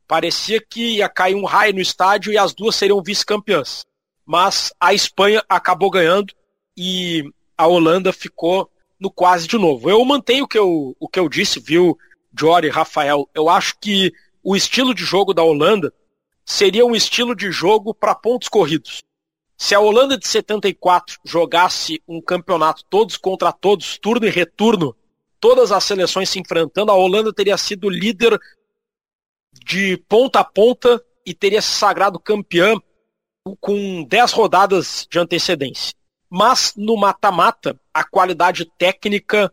[0.07, 3.85] Parecia que ia cair um raio no estádio e as duas seriam vice-campeãs.
[4.27, 6.35] Mas a Espanha acabou ganhando
[6.77, 7.25] e
[7.57, 9.89] a Holanda ficou no quase de novo.
[9.91, 11.99] Eu mantenho o que eu, o que eu disse, viu,
[12.39, 13.29] Jory, Rafael?
[13.35, 15.93] Eu acho que o estilo de jogo da Holanda
[16.45, 19.03] seria um estilo de jogo para pontos corridos.
[19.63, 24.93] Se a Holanda de 74 jogasse um campeonato todos contra todos, turno e retorno,
[25.39, 28.37] todas as seleções se enfrentando, a Holanda teria sido líder
[29.65, 32.75] de ponta a ponta e teria se sagrado campeã
[33.61, 35.95] com 10 rodadas de antecedência.
[36.29, 39.49] Mas no mata-mata, a qualidade técnica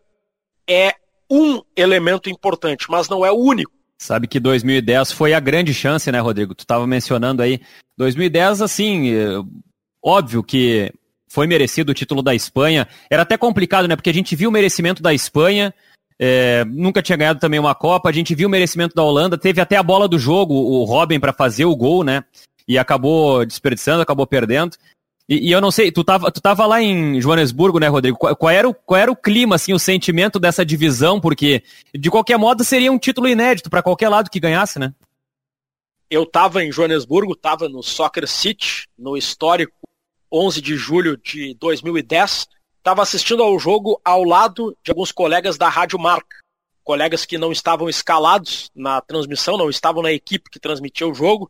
[0.68, 0.96] é
[1.30, 3.72] um elemento importante, mas não é o único.
[4.00, 6.56] Sabe que 2010 foi a grande chance, né, Rodrigo?
[6.56, 7.62] Tu estava mencionando aí.
[7.96, 9.14] 2010, assim,
[10.04, 10.92] Óbvio que
[11.28, 12.88] foi merecido o título da Espanha.
[13.10, 13.96] Era até complicado, né?
[13.96, 15.74] Porque a gente viu o merecimento da Espanha,
[16.18, 18.10] é, nunca tinha ganhado também uma Copa.
[18.10, 21.20] A gente viu o merecimento da Holanda, teve até a bola do jogo, o Robin,
[21.20, 22.24] para fazer o gol, né?
[22.68, 24.76] E acabou desperdiçando, acabou perdendo.
[25.30, 28.18] E, e, eu não sei, tu tava, tu tava lá em Joanesburgo, né, Rodrigo?
[28.18, 31.22] Qual, qual, era o, qual era o clima, assim, o sentimento dessa divisão?
[31.22, 31.64] Porque,
[31.96, 34.92] de qualquer modo, seria um título inédito para qualquer lado que ganhasse, né?
[36.10, 39.79] Eu tava em Joanesburgo, tava no Soccer City, no histórico
[40.32, 45.70] 11 de julho de 2010, estava assistindo ao jogo ao lado de alguns colegas da
[45.70, 46.38] Rádio Marca,
[46.84, 51.50] colegas que não estavam escalados na transmissão, não estavam na equipe que transmitia o jogo,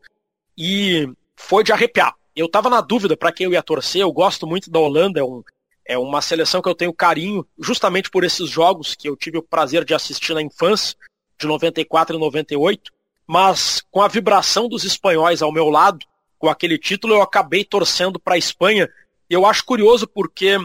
[0.56, 2.14] e foi de arrepiar.
[2.34, 5.24] Eu estava na dúvida para quem eu ia torcer, eu gosto muito da Holanda, é,
[5.24, 5.42] um,
[5.84, 9.42] é uma seleção que eu tenho carinho, justamente por esses jogos que eu tive o
[9.42, 10.96] prazer de assistir na infância,
[11.38, 12.92] de 94 e 98,
[13.26, 16.04] mas com a vibração dos espanhóis ao meu lado,
[16.40, 18.88] com aquele título, eu acabei torcendo para a Espanha.
[19.28, 20.56] Eu acho curioso porque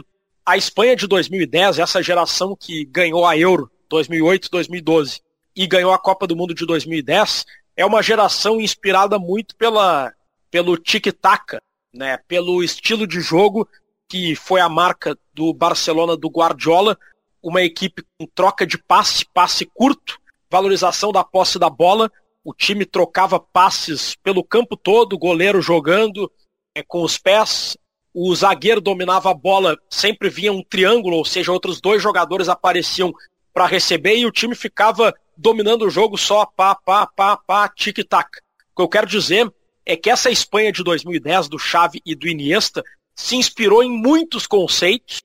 [0.45, 5.21] a Espanha de 2010, essa geração que ganhou a Euro 2008, 2012
[5.53, 10.13] e ganhou a Copa do Mundo de 2010, é uma geração inspirada muito pela
[10.49, 11.57] pelo tic-tac,
[11.93, 13.67] né, pelo estilo de jogo
[14.07, 16.97] que foi a marca do Barcelona do Guardiola,
[17.43, 20.17] uma equipe com troca de passe, passe curto,
[20.49, 22.09] valorização da posse da bola,
[22.45, 26.31] o time trocava passes pelo campo todo, goleiro jogando
[26.75, 27.75] é, com os pés,
[28.13, 33.11] o zagueiro dominava a bola, sempre vinha um triângulo, ou seja, outros dois jogadores apareciam
[33.51, 38.29] para receber e o time ficava dominando o jogo só pá, pá, pá, pá, tic-tac.
[38.73, 39.51] O que eu quero dizer
[39.83, 42.83] é que essa Espanha de 2010, do Xavi e do Iniesta,
[43.15, 45.19] se inspirou em muitos conceitos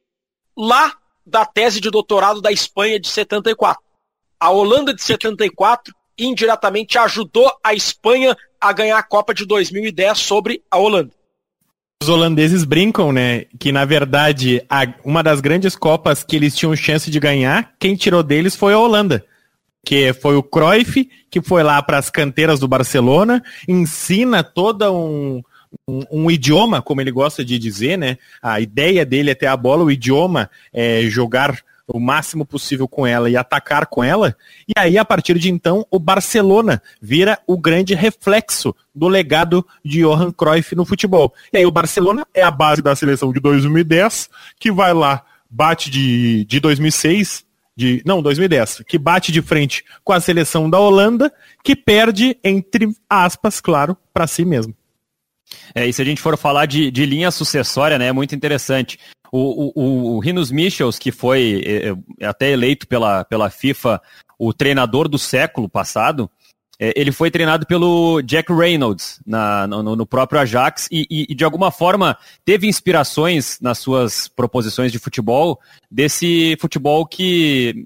[0.56, 3.82] lá da tese de doutorado da Espanha de 74.
[4.38, 10.62] A Holanda de 74 indiretamente ajudou a Espanha a ganhar a Copa de 2010 sobre
[10.70, 11.10] a Holanda.
[12.02, 16.74] Os holandeses brincam, né, que na verdade a, uma das grandes copas que eles tinham
[16.74, 19.24] chance de ganhar, quem tirou deles foi a Holanda.
[19.84, 25.42] Que foi o Cruyff, que foi lá para as canteiras do Barcelona, ensina toda um,
[25.86, 28.18] um, um, idioma, como ele gosta de dizer, né?
[28.42, 33.06] A ideia dele é ter a bola, o idioma é jogar o máximo possível com
[33.06, 34.36] ela e atacar com ela.
[34.68, 40.00] E aí, a partir de então, o Barcelona vira o grande reflexo do legado de
[40.00, 41.32] Johan Cruyff no futebol.
[41.52, 45.90] E aí, o Barcelona é a base da seleção de 2010, que vai lá, bate
[45.90, 47.44] de, de 2006,
[47.76, 51.32] de, não, 2010, que bate de frente com a seleção da Holanda,
[51.64, 54.74] que perde, entre aspas, claro, para si mesmo.
[55.74, 58.98] É, e se a gente for falar de, de linha sucessória, né, é muito interessante.
[59.32, 61.88] O, o, o Rinos Michels, que foi é,
[62.20, 64.00] é, até eleito pela, pela FIFA
[64.38, 66.28] o treinador do século passado,
[66.80, 71.44] é, ele foi treinado pelo Jack Reynolds na, no, no, próprio Ajax e, e, de
[71.44, 75.60] alguma forma teve inspirações nas suas proposições de futebol
[75.90, 77.84] desse futebol que,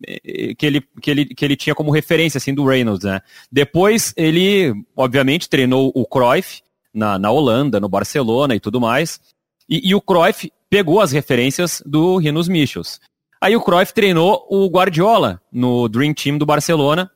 [0.57, 3.05] que, ele, que, ele, que ele tinha como referência assim do Reynolds.
[3.05, 3.21] Né?
[3.51, 6.63] Depois ele, obviamente, treinou o Cruyff
[6.95, 9.21] na, na Holanda, no Barcelona e tudo mais.
[9.69, 13.01] E, e o Cruyff pegou as referências do Rinos Michels.
[13.41, 17.11] Aí o Cruyff treinou o Guardiola no Dream Team do Barcelona.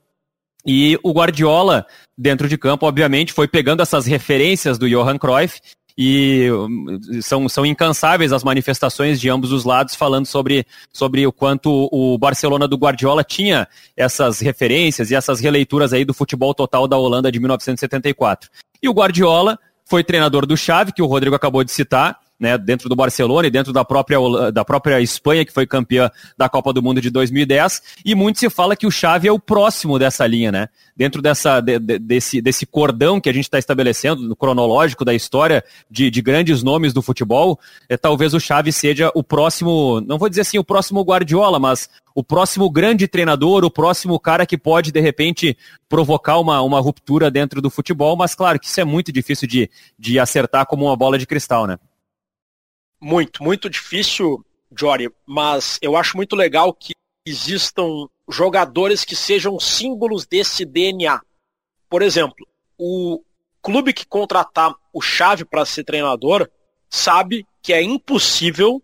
[0.67, 1.87] E o Guardiola,
[2.17, 5.61] dentro de campo, obviamente, foi pegando essas referências do Johan Cruyff
[6.01, 11.33] e hum, são, são incansáveis as manifestações de ambos os lados falando sobre, sobre o
[11.33, 16.87] quanto o Barcelona do Guardiola tinha essas referências e essas releituras aí do futebol total
[16.87, 18.49] da Holanda de 1974.
[18.81, 22.89] E o Guardiola foi treinador do Xavi, que o Rodrigo acabou de citar, né, dentro
[22.89, 24.19] do Barcelona e dentro da própria,
[24.53, 28.49] da própria Espanha, que foi campeã da Copa do Mundo de 2010, e muito se
[28.49, 30.69] fala que o Xavi é o próximo dessa linha, né?
[30.97, 35.15] Dentro dessa, de, de, desse, desse cordão que a gente está estabelecendo, no cronológico da
[35.15, 40.19] história de, de grandes nomes do futebol, é, talvez o Xavi seja o próximo, não
[40.19, 44.59] vou dizer assim o próximo Guardiola, mas o próximo grande treinador, o próximo cara que
[44.59, 45.57] pode, de repente,
[45.89, 49.71] provocar uma, uma ruptura dentro do futebol, mas claro que isso é muito difícil de,
[49.97, 51.79] de acertar como uma bola de cristal, né?
[53.01, 54.45] Muito, muito difícil,
[54.77, 56.93] Jory, mas eu acho muito legal que
[57.25, 61.21] existam jogadores que sejam símbolos desse DNA.
[61.89, 63.23] Por exemplo, o
[63.63, 66.49] clube que contratar o Chave para ser treinador
[66.91, 68.83] sabe que é impossível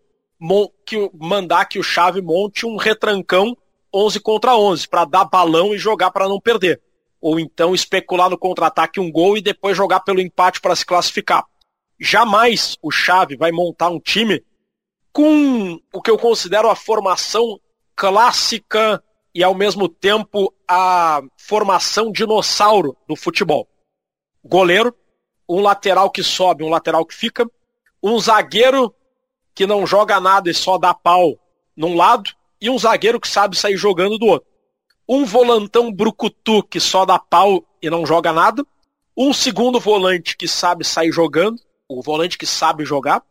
[0.86, 3.56] que, mandar que o Chave monte um retrancão
[3.92, 6.80] 11 contra 11 para dar balão e jogar para não perder.
[7.20, 11.44] Ou então especular no contra-ataque um gol e depois jogar pelo empate para se classificar
[11.98, 14.44] jamais o Xavi vai montar um time
[15.12, 17.60] com o que eu considero a formação
[17.94, 19.02] clássica
[19.34, 23.68] e ao mesmo tempo a formação dinossauro do futebol.
[24.44, 24.94] Goleiro,
[25.48, 27.48] um lateral que sobe, um lateral que fica,
[28.02, 28.94] um zagueiro
[29.54, 31.38] que não joga nada e só dá pau
[31.76, 32.30] num lado
[32.60, 34.48] e um zagueiro que sabe sair jogando do outro.
[35.08, 38.66] Um volantão brucutu que só dá pau e não joga nada,
[39.16, 43.22] um segundo volante que sabe sair jogando o volante que sabe jogar,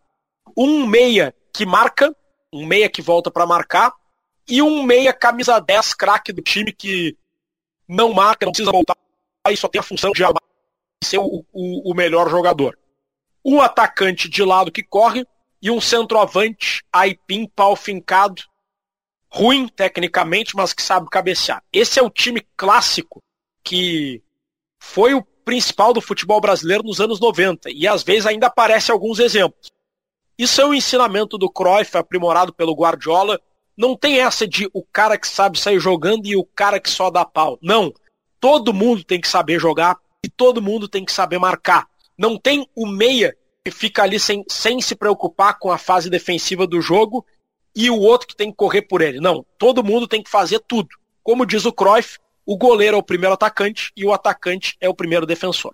[0.57, 2.15] um meia que marca,
[2.51, 3.93] um meia que volta para marcar,
[4.47, 7.17] e um meia camisa 10 craque do time que
[7.87, 8.95] não marca, não precisa voltar,
[9.49, 10.23] e só tem a função de
[11.03, 12.77] ser o, o, o melhor jogador.
[13.43, 15.25] Um atacante de lado que corre
[15.61, 18.43] e um centroavante, aipim, pau fincado,
[19.29, 21.63] ruim tecnicamente, mas que sabe cabecear.
[21.73, 23.21] Esse é o time clássico
[23.63, 24.22] que
[24.83, 29.17] foi o principal do futebol brasileiro nos anos 90 e às vezes ainda aparece alguns
[29.17, 29.71] exemplos.
[30.37, 33.39] Isso é um ensinamento do Cruyff aprimorado pelo Guardiola.
[33.77, 37.09] Não tem essa de o cara que sabe sair jogando e o cara que só
[37.09, 37.57] dá pau.
[37.61, 37.93] Não.
[38.41, 41.87] Todo mundo tem que saber jogar e todo mundo tem que saber marcar.
[42.17, 46.67] Não tem o meia que fica ali sem, sem se preocupar com a fase defensiva
[46.67, 47.25] do jogo
[47.73, 49.21] e o outro que tem que correr por ele.
[49.21, 49.45] Não.
[49.57, 50.89] Todo mundo tem que fazer tudo.
[51.23, 54.93] Como diz o Cruyff, o goleiro é o primeiro atacante e o atacante é o
[54.93, 55.71] primeiro defensor.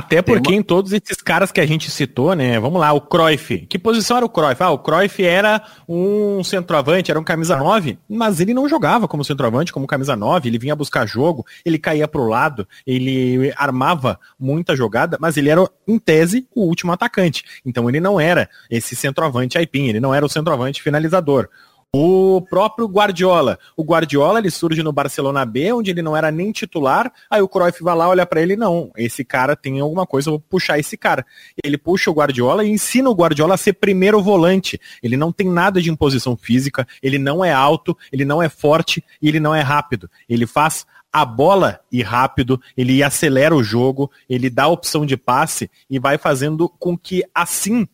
[0.00, 0.56] Até porque uma...
[0.56, 2.58] em todos esses caras que a gente citou, né?
[2.60, 3.66] Vamos lá, o Cruyff.
[3.66, 4.62] Que posição era o Cruyff?
[4.62, 9.24] Ah, o Cruyff era um centroavante, era um camisa 9, mas ele não jogava como
[9.24, 14.76] centroavante, como camisa 9, ele vinha buscar jogo, ele caía pro lado, ele armava muita
[14.76, 17.42] jogada, mas ele era, em tese, o último atacante.
[17.66, 21.50] Então ele não era esse centroavante aipim, ele não era o centroavante finalizador.
[21.94, 23.58] O próprio Guardiola.
[23.74, 27.10] O Guardiola, ele surge no Barcelona B, onde ele não era nem titular.
[27.30, 30.38] Aí o Cruyff vai lá, olha para ele, não, esse cara tem alguma coisa, vou
[30.38, 31.24] puxar esse cara.
[31.64, 34.78] Ele puxa o Guardiola e ensina o Guardiola a ser primeiro volante.
[35.02, 39.02] Ele não tem nada de imposição física, ele não é alto, ele não é forte
[39.22, 40.10] e ele não é rápido.
[40.28, 45.16] Ele faz a bola ir rápido, ele acelera o jogo, ele dá a opção de
[45.16, 47.88] passe e vai fazendo com que assim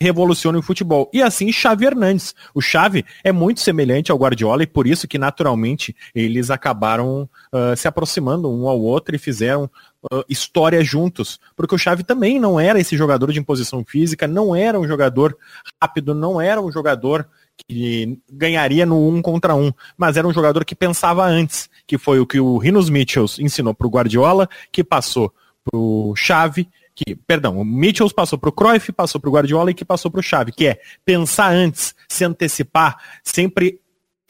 [0.00, 1.10] revoluciona o futebol.
[1.12, 2.34] E assim Xavi Hernandes.
[2.54, 7.76] O Xavi é muito semelhante ao Guardiola e por isso que naturalmente eles acabaram uh,
[7.76, 9.64] se aproximando um ao outro e fizeram
[10.10, 11.38] uh, história juntos.
[11.54, 15.36] Porque o Xavi também não era esse jogador de imposição física, não era um jogador
[15.80, 17.28] rápido, não era um jogador
[17.68, 22.18] que ganharia no um contra um, mas era um jogador que pensava antes, que foi
[22.18, 25.30] o que o Rinos Mitchells ensinou para o Guardiola, que passou
[25.62, 29.70] para o Xavi que, perdão, o Mitchells passou para o Cruyff, passou para o Guardiola
[29.70, 33.80] e que passou para o Xavi, que é pensar antes, se antecipar, sempre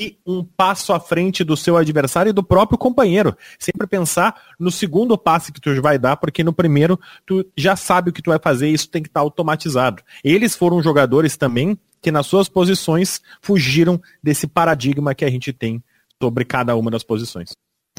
[0.01, 3.37] ir um passo à frente do seu adversário e do próprio companheiro.
[3.59, 8.11] Sempre pensar no segundo passe que tu vai dar, porque no primeiro tu já sabe
[8.11, 10.03] o que tu vai fazer e isso tem que estar tá automatizado.
[10.25, 15.82] Eles foram jogadores também que nas suas posições fugiram desse paradigma que a gente tem
[16.20, 17.51] sobre cada uma das posições.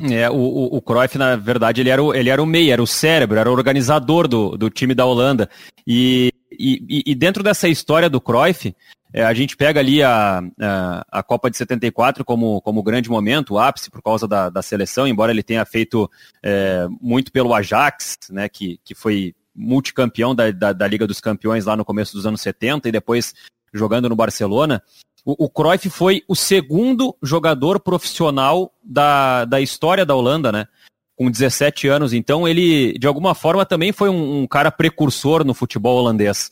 [0.09, 2.81] É, o, o, o Cruyff, na verdade, ele era o, ele era o meio, era
[2.81, 5.49] o cérebro, era o organizador do, do time da Holanda.
[5.85, 8.75] E, e, e dentro dessa história do Cruyff,
[9.13, 13.55] é, a gente pega ali a, a, a, Copa de 74 como, como grande momento,
[13.55, 16.09] o ápice por causa da, da seleção, embora ele tenha feito
[16.41, 21.65] é, muito pelo Ajax, né, que, que foi multicampeão da, da, da Liga dos Campeões
[21.65, 23.33] lá no começo dos anos 70 e depois
[23.73, 24.81] jogando no Barcelona.
[25.25, 30.67] O, o Cruyff foi o segundo jogador profissional da, da história da Holanda, né?
[31.15, 32.13] Com 17 anos.
[32.13, 36.49] Então ele, de alguma forma, também foi um, um cara precursor no futebol holandês.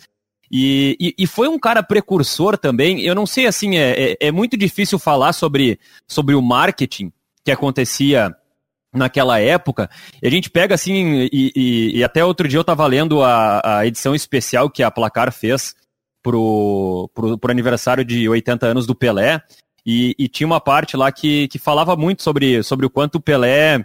[0.52, 3.02] E, e, e, foi um cara precursor também.
[3.02, 7.12] Eu não sei, assim, é, é, é, muito difícil falar sobre, sobre o marketing
[7.44, 8.36] que acontecia
[8.92, 9.90] naquela época.
[10.22, 13.86] E a gente pega, assim, e, e até outro dia eu estava lendo a, a
[13.86, 15.76] edição especial que a Placar fez
[16.30, 19.42] pro, pro, pro aniversário de 80 anos do Pelé.
[19.86, 23.22] E, e, tinha uma parte lá que, que falava muito sobre, sobre o quanto o
[23.22, 23.84] Pelé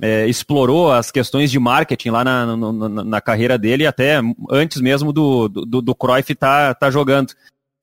[0.00, 4.20] é, explorou as questões de marketing lá na, na, na, carreira dele, até
[4.50, 7.32] antes mesmo do, do, do Cruyff estar tá, tá jogando.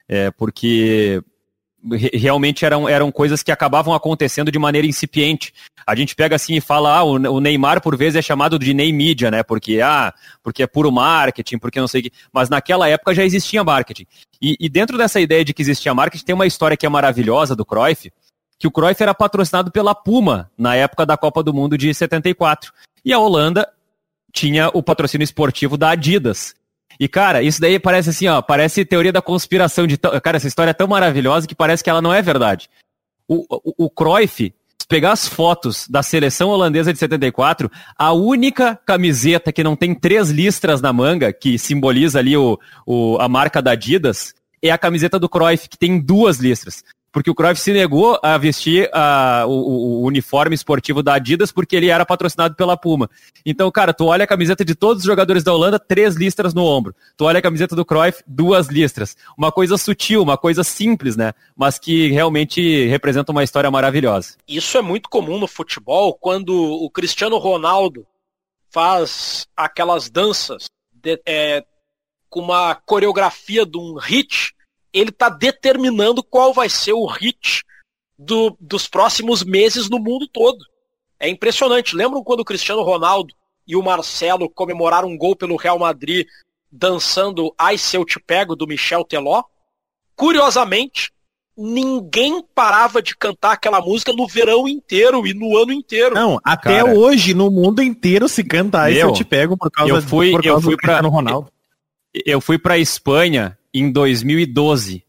[0.08, 1.22] É, porque
[2.14, 5.54] realmente eram, eram coisas que acabavam acontecendo de maneira incipiente.
[5.86, 8.92] A gente pega assim e fala, ah, o, Neymar por vezes é chamado de Ney
[8.92, 9.44] Media, né?
[9.44, 10.14] Porque, ah,
[10.44, 12.12] porque é puro marketing, porque não sei o que.
[12.34, 14.06] Mas naquela época já existia marketing.
[14.42, 17.56] E, e dentro dessa ideia de que existia marketing, tem uma história que é maravilhosa
[17.56, 18.12] do Cruyff,
[18.60, 22.74] que o Cruyff era patrocinado pela Puma na época da Copa do Mundo de 74.
[23.06, 23.68] E a Holanda
[24.34, 26.56] tinha o patrocínio esportivo da Adidas.
[27.00, 29.98] E, cara, isso daí parece assim, ó, parece teoria da conspiração de.
[29.98, 32.70] Cara, essa história é tão maravilhosa que parece que ela não é verdade.
[33.28, 38.76] O, o, o Cruyff, se pegar as fotos da seleção holandesa de 74, a única
[38.86, 43.62] camiseta que não tem três listras na manga, que simboliza ali o, o, a marca
[43.62, 46.84] da Adidas, é a camiseta do Cruyff, que tem duas listras
[47.18, 48.92] porque o Cruyff se negou a vestir
[49.48, 53.10] o, o, uniforme esportivo da Adidas porque ele era patrocinado pela Puma.
[53.44, 56.64] Então, cara, tu olha a camiseta de todos os jogadores da Holanda, três listras no
[56.64, 56.94] ombro.
[57.18, 59.18] Tu olha a camiseta do Cruyff, duas listras.
[59.36, 61.34] Uma coisa sutil, uma coisa simples, né?
[61.56, 64.36] Mas que realmente representa uma história maravilhosa.
[64.48, 68.06] Isso é muito comum no futebol, quando o Cristiano Ronaldo
[68.70, 71.66] faz aquelas danças de, é,
[72.30, 74.54] com uma coreografia de um hit
[75.00, 77.64] ele está determinando qual vai ser o hit
[78.18, 80.58] do, dos próximos meses no mundo todo.
[81.20, 81.96] É impressionante.
[81.96, 83.34] Lembram quando o Cristiano Ronaldo
[83.68, 86.26] e o Marcelo comemoraram um gol pelo Real Madrid
[86.72, 89.44] dançando Ai Se Eu Te Pego do Michel Teló?
[90.16, 91.12] Curiosamente,
[91.56, 96.16] ninguém parava de cantar aquela música no verão inteiro e no ano inteiro.
[96.16, 99.70] Não, até Cara, hoje no mundo inteiro se canta Ai Se Eu Te Pego por
[99.70, 101.52] causa, eu fui, por causa eu fui do Cristiano pra, Ronaldo.
[102.26, 105.04] Eu fui para Espanha em 2012.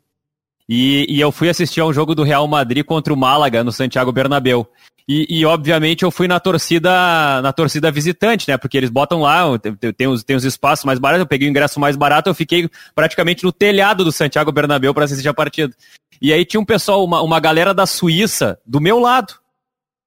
[0.69, 3.73] E, e, eu fui assistir a um jogo do Real Madrid contra o Málaga no
[3.73, 4.69] Santiago Bernabéu.
[5.09, 8.59] E, e, obviamente eu fui na torcida na torcida visitante, né?
[8.59, 9.45] Porque eles botam lá,
[9.97, 12.69] tem, os, tem os espaços mais baratos, eu peguei o ingresso mais barato, eu fiquei
[12.95, 15.75] praticamente no telhado do Santiago Bernabéu para assistir a partida.
[16.21, 19.35] E aí tinha um pessoal, uma, uma galera da Suíça do meu lado.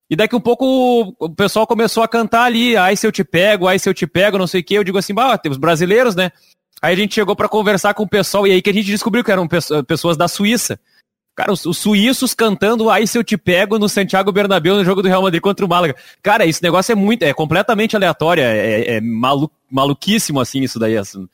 [0.07, 3.67] E daqui um pouco o pessoal começou a cantar ali, ai se eu te pego,
[3.67, 4.75] ai se eu te pego, não sei o que.
[4.75, 6.31] Eu digo assim, bah, tem os brasileiros, né?
[6.81, 9.23] Aí a gente chegou para conversar com o pessoal e aí que a gente descobriu
[9.23, 9.47] que eram
[9.87, 10.79] pessoas da Suíça.
[11.35, 15.01] Cara, os, os, suíços cantando Aí se eu te pego no Santiago Bernabéu no jogo
[15.01, 15.95] do Real Madrid contra o Málaga.
[16.21, 20.77] Cara, esse negócio é muito, é completamente aleatório, é, é, é malu, maluquíssimo assim isso
[20.77, 20.97] daí.
[20.97, 21.27] Assim.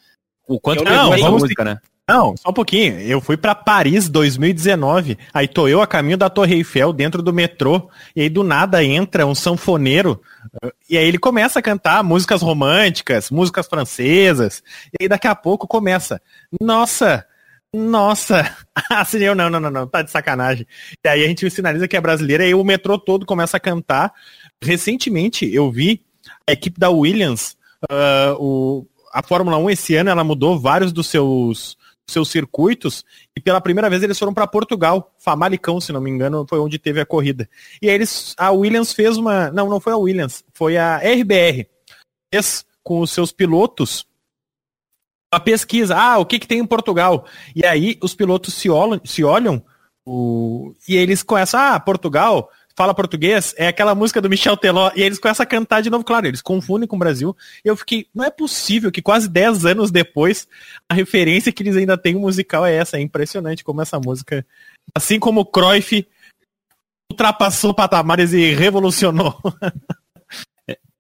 [0.48, 1.80] O quanto que não, essa música, né?
[2.10, 3.02] Não, só um pouquinho.
[3.02, 5.18] Eu fui para Paris 2019.
[5.34, 7.90] Aí tô eu a caminho da Torre Eiffel dentro do metrô.
[8.16, 10.22] E aí do nada entra um sanfoneiro.
[10.90, 14.64] E aí ele começa a cantar músicas românticas, músicas francesas.
[14.94, 16.22] E aí daqui a pouco começa.
[16.62, 17.26] Nossa,
[17.74, 18.56] nossa.
[18.90, 20.66] Assim, eu não, não, não, não, tá de sacanagem.
[21.04, 24.14] E aí a gente sinaliza que é brasileira e o metrô todo começa a cantar.
[24.64, 26.06] Recentemente eu vi
[26.48, 27.58] a equipe da Williams,
[27.92, 31.78] uh, o, a Fórmula 1 esse ano ela mudou vários dos seus
[32.10, 33.04] seus circuitos
[33.36, 36.80] e pela primeira vez eles foram para Portugal, Famalicão, se não me engano, foi onde
[36.80, 37.50] teve a corrida.
[37.82, 41.68] E aí eles, a Williams fez uma, não, não foi a Williams, foi a RBR,
[42.34, 44.08] fez com os seus pilotos
[45.30, 47.26] a pesquisa, ah, o que que tem em Portugal?
[47.54, 49.62] E aí os pilotos se olham, se olham
[50.06, 55.02] o, e eles começam, ah, Portugal, fala português, é aquela música do Michel Teló, e
[55.02, 58.06] eles começam a cantar de novo, claro, eles confundem com o Brasil, e eu fiquei,
[58.14, 60.48] não é possível que quase 10 anos depois,
[60.88, 64.46] a referência que eles ainda têm musical é essa, é impressionante como essa música,
[64.94, 66.08] assim como o Cruyff
[67.12, 69.36] ultrapassou patamares e revolucionou.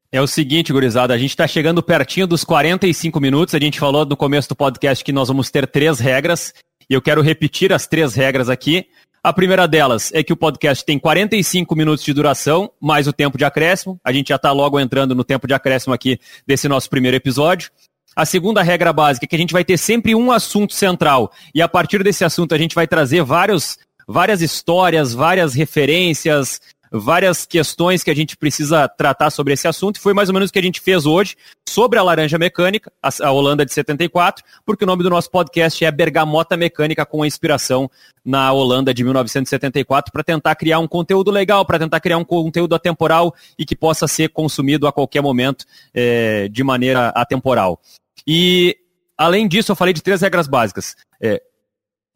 [0.09, 3.53] É o seguinte, gurizada, a gente está chegando pertinho dos 45 minutos.
[3.53, 6.53] A gente falou no começo do podcast que nós vamos ter três regras.
[6.89, 8.88] E eu quero repetir as três regras aqui.
[9.24, 13.38] A primeira delas é que o podcast tem 45 minutos de duração, mais o tempo
[13.38, 13.99] de acréscimo.
[14.03, 17.72] A gente já está logo entrando no tempo de acréscimo aqui desse nosso primeiro episódio.
[18.15, 21.32] A segunda regra básica é que a gente vai ter sempre um assunto central.
[21.53, 26.61] E a partir desse assunto a gente vai trazer vários, várias histórias, várias referências,
[26.92, 30.00] várias questões que a gente precisa tratar sobre esse assunto.
[30.00, 31.36] Foi mais ou menos o que a gente fez hoje
[31.68, 35.92] sobre a laranja mecânica, a, Holanda de 74, porque o nome do nosso podcast é
[35.92, 37.90] Bergamota Mecânica com inspiração
[38.24, 42.76] na Holanda de 1974 para tentar criar um conteúdo legal, para tentar criar um conteúdo
[42.76, 47.80] atemporal e que possa ser consumido a qualquer momento é, de maneira atemporal.
[48.26, 48.78] E
[49.18, 50.96] Além disso, eu falei de três regras básicas.
[51.20, 51.42] É,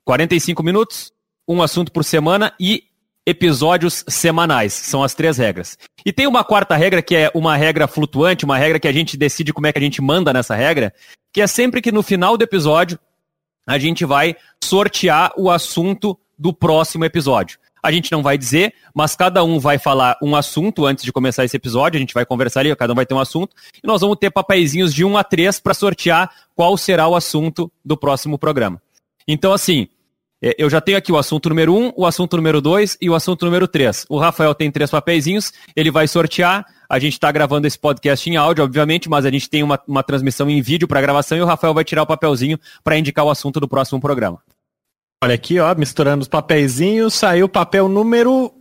[0.05, 1.11] 45 minutos,
[1.47, 2.83] um assunto por semana e
[3.25, 4.73] episódios semanais.
[4.73, 5.77] São as três regras.
[6.05, 9.17] E tem uma quarta regra que é uma regra flutuante, uma regra que a gente
[9.17, 10.93] decide como é que a gente manda nessa regra,
[11.33, 12.99] que é sempre que no final do episódio
[13.67, 17.59] a gente vai sortear o assunto do próximo episódio.
[17.83, 21.43] A gente não vai dizer, mas cada um vai falar um assunto antes de começar
[21.43, 21.97] esse episódio.
[21.97, 23.55] A gente vai conversar ali, cada um vai ter um assunto.
[23.83, 27.71] E nós vamos ter papeizinhos de 1 a 3 para sortear qual será o assunto
[27.83, 28.79] do próximo programa.
[29.27, 29.87] Então, assim,
[30.41, 33.45] eu já tenho aqui o assunto número 1, o assunto número 2 e o assunto
[33.45, 34.07] número 3.
[34.09, 36.65] O Rafael tem três papeizinhos, ele vai sortear.
[36.89, 40.01] A gente está gravando esse podcast em áudio, obviamente, mas a gente tem uma, uma
[40.01, 43.29] transmissão em vídeo para gravação e o Rafael vai tirar o papelzinho para indicar o
[43.29, 44.41] assunto do próximo programa.
[45.23, 48.51] Olha aqui, ó, misturando os papeizinhos, saiu o papel número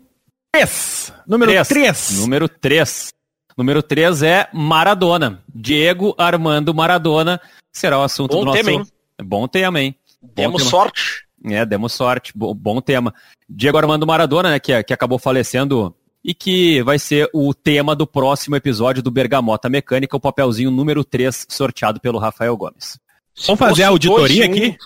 [0.52, 1.14] 3.
[1.26, 2.18] Número 3.
[2.18, 3.08] Número 3.
[3.56, 5.42] Número 3 é Maradona.
[5.48, 7.40] Diego Armando Maradona
[7.72, 8.58] será o assunto bom do nosso...
[8.58, 8.86] Tema, hein?
[9.22, 9.94] Bom tema, hein?
[10.22, 11.29] Demos sorte.
[11.44, 12.32] É, demos sorte.
[12.34, 13.14] Bom, bom, tema.
[13.48, 18.06] Diego Armando Maradona, né, que, que acabou falecendo e que vai ser o tema do
[18.06, 22.98] próximo episódio do Bergamota Mecânica, o papelzinho número 3, sorteado pelo Rafael Gomes.
[23.46, 24.76] Vamos fazer a auditoria aqui?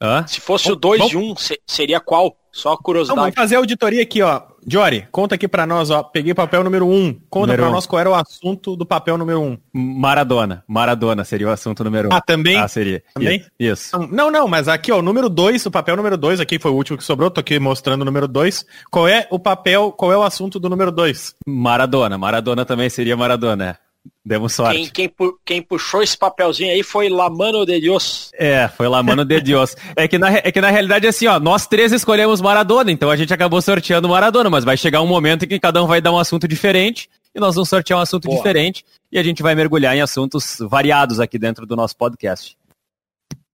[0.00, 0.24] Hã?
[0.26, 1.34] Se fosse o 2 e 1, um,
[1.66, 2.36] seria qual?
[2.52, 3.18] Só curiosidade.
[3.18, 4.42] vamos fazer a auditoria aqui, ó.
[4.66, 6.02] Jory, conta aqui para nós, ó.
[6.02, 6.92] Peguei papel número 1.
[6.92, 7.20] Um.
[7.28, 7.72] Conta para um.
[7.72, 9.44] nós qual era o assunto do papel número 1.
[9.44, 9.58] Um.
[9.72, 10.64] Maradona.
[10.66, 12.12] Maradona seria o assunto número 1.
[12.12, 12.16] Um.
[12.16, 12.56] Ah, também?
[12.56, 13.02] Ah, seria.
[13.14, 13.44] Também?
[13.58, 13.98] Isso.
[14.10, 16.74] Não, não, mas aqui, ó, o número 2, o papel número 2 aqui foi o
[16.74, 18.64] último que sobrou, tô aqui mostrando o número 2.
[18.90, 21.34] Qual é o papel, qual é o assunto do número 2?
[21.46, 22.16] Maradona.
[22.16, 23.78] Maradona também seria Maradona.
[24.24, 24.90] Demos sorte.
[24.90, 28.30] Quem, quem, quem, puxou esse papelzinho aí foi La Mano de Dios.
[28.34, 29.76] É, foi La Mano de Dios.
[29.94, 33.16] é, que na, é que na realidade, assim, ó, nós três escolhemos Maradona, então a
[33.16, 36.10] gente acabou sorteando Maradona, mas vai chegar um momento em que cada um vai dar
[36.10, 38.36] um assunto diferente e nós vamos sortear um assunto Boa.
[38.36, 42.56] diferente e a gente vai mergulhar em assuntos variados aqui dentro do nosso podcast.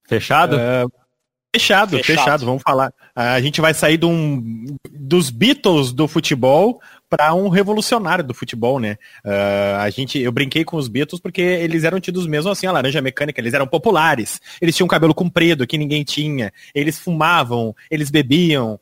[0.07, 0.57] Fechado?
[0.57, 0.84] É,
[1.55, 2.92] fechado, fechado, fechado, vamos falar.
[3.14, 6.80] A gente vai sair de um, dos Beatles do futebol
[7.11, 8.96] para um revolucionário do futebol, né?
[9.24, 12.72] Uh, a gente, eu brinquei com os Beatles porque eles eram tidos mesmo assim, a
[12.72, 18.11] laranja mecânica, eles eram populares, eles tinham cabelo comprido que ninguém tinha, eles fumavam, eles
[18.11, 18.78] bebiam,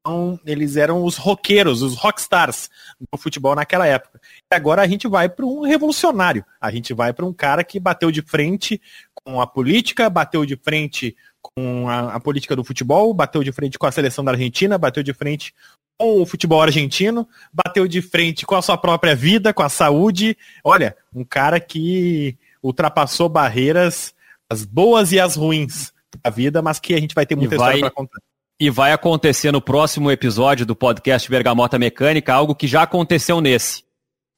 [0.00, 2.68] então eles eram os roqueiros, os rockstars
[3.12, 4.20] do futebol naquela época.
[4.52, 7.80] E agora a gente vai para um revolucionário, a gente vai para um cara que
[7.80, 8.80] bateu de frente
[9.14, 13.78] com a política, bateu de frente com a, a, política do futebol, bateu de frente
[13.78, 15.54] com a seleção da Argentina, bateu de frente
[15.98, 20.36] com o futebol argentino, bateu de frente com a sua própria vida, com a saúde.
[20.64, 24.14] Olha, um cara que ultrapassou barreiras,
[24.48, 27.74] as boas e as ruins da vida, mas que a gente vai ter muita vai,
[27.74, 28.18] história para contar.
[28.58, 33.84] E vai acontecer no próximo episódio do podcast Bergamota Mecânica algo que já aconteceu nesse.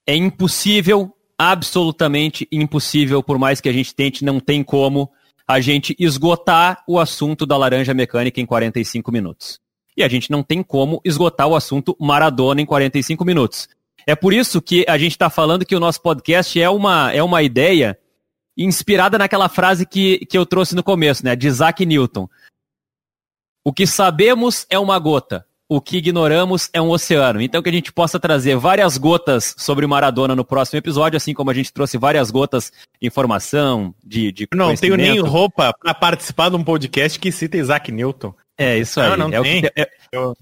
[0.07, 5.11] É impossível, absolutamente impossível, por mais que a gente tente, não tem como
[5.53, 9.61] a gente esgotar o assunto da laranja mecânica em 45 minutos
[9.97, 13.69] e a gente não tem como esgotar o assunto Maradona em 45 minutos.
[14.07, 17.23] É por isso que a gente está falando que o nosso podcast é uma, é
[17.23, 17.99] uma ideia
[18.57, 22.29] inspirada naquela frase que, que eu trouxe no começo, né, de Isaac Newton.
[23.65, 25.47] O que sabemos é uma gota,
[25.77, 27.41] o que ignoramos é um oceano.
[27.41, 31.51] Então que a gente possa trazer várias gotas sobre Maradona no próximo episódio, assim como
[31.51, 32.71] a gente trouxe várias gotas
[33.01, 37.57] de informação, de, de Não tenho nem roupa para participar de um podcast que cita
[37.57, 38.35] Isaac Newton.
[38.59, 39.17] É, isso aí.
[39.17, 39.63] Não, não é tem.
[39.63, 39.89] Que, é,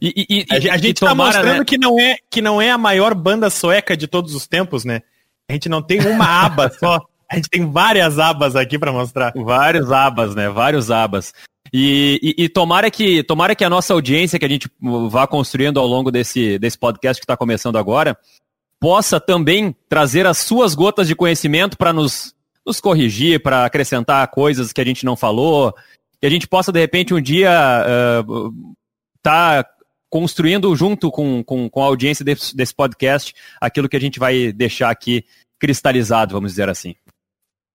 [0.01, 1.65] e, e, e, a gente está mostrando né?
[1.65, 5.01] que, não é, que não é a maior banda sueca de todos os tempos, né?
[5.49, 7.01] A gente não tem uma aba só.
[7.31, 9.33] A gente tem várias abas aqui para mostrar.
[9.37, 10.49] Vários abas, né?
[10.49, 11.33] Vários abas.
[11.73, 14.69] E, e, e, tomara, que, tomara que a nossa audiência que a gente
[15.09, 18.19] vá construindo ao longo desse, desse podcast que está começando agora
[18.81, 22.35] possa também trazer as suas gotas de conhecimento para nos,
[22.67, 25.73] nos corrigir, para acrescentar coisas que a gente não falou,
[26.21, 28.53] que a gente possa, de repente, um dia estar uh,
[29.23, 29.67] tá
[30.09, 34.51] construindo junto com, com, com a audiência desse, desse podcast aquilo que a gente vai
[34.51, 35.25] deixar aqui
[35.59, 36.97] cristalizado, vamos dizer assim.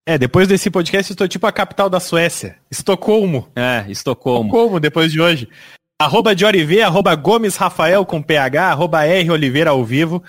[0.08, 2.58] É, depois desse podcast estou tipo a capital da Suécia.
[2.70, 3.48] Estocolmo.
[3.56, 4.50] É, Estocolmo.
[4.50, 5.50] Estocolmo, depois de hoje.
[6.00, 10.22] Arroba de Orive, arroba Gomes Rafael com PH, arroba R Oliveira ao vivo.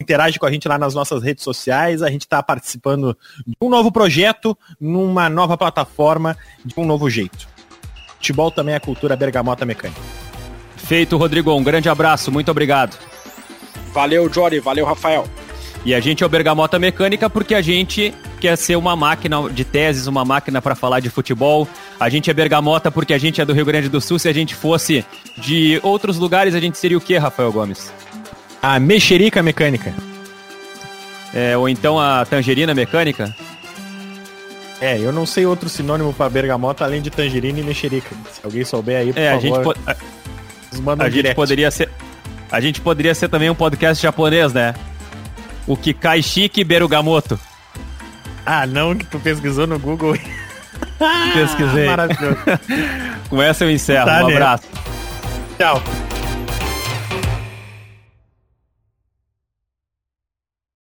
[0.00, 2.02] Interage com a gente lá nas nossas redes sociais.
[2.02, 3.16] A gente está participando
[3.46, 7.46] de um novo projeto, numa nova plataforma, de um novo jeito.
[8.16, 10.00] Futebol também é cultura bergamota mecânica.
[10.76, 11.54] Feito, Rodrigo.
[11.54, 12.32] Um grande abraço.
[12.32, 12.98] Muito obrigado.
[13.92, 14.58] Valeu, Jory.
[14.58, 15.24] Valeu, Rafael.
[15.84, 19.64] E a gente é o Bergamota Mecânica porque a gente quer ser uma máquina de
[19.64, 21.66] teses, uma máquina para falar de futebol.
[21.98, 24.18] A gente é Bergamota porque a gente é do Rio Grande do Sul.
[24.18, 25.04] Se a gente fosse
[25.38, 27.90] de outros lugares, a gente seria o quê, Rafael Gomes?
[28.62, 29.94] A mexerica mecânica.
[31.32, 33.34] É, ou então a tangerina mecânica?
[34.82, 38.14] É, eu não sei outro sinônimo pra bergamota além de tangerina e mexerica.
[38.32, 41.88] Se alguém souber aí, por É, a favor, gente, po- a, a gente poderia ser.
[42.50, 44.74] A gente poderia ser também um podcast japonês, né?
[45.66, 47.38] O Kikai Shiki Berugamoto.
[48.44, 50.16] Ah, não, que tu pesquisou no Google.
[51.32, 51.86] Pesquisei.
[51.90, 52.38] Maravilhoso.
[53.28, 54.06] Com essa eu encerro.
[54.06, 54.34] Tá, um né?
[54.34, 54.64] abraço.
[55.58, 55.82] Tchau.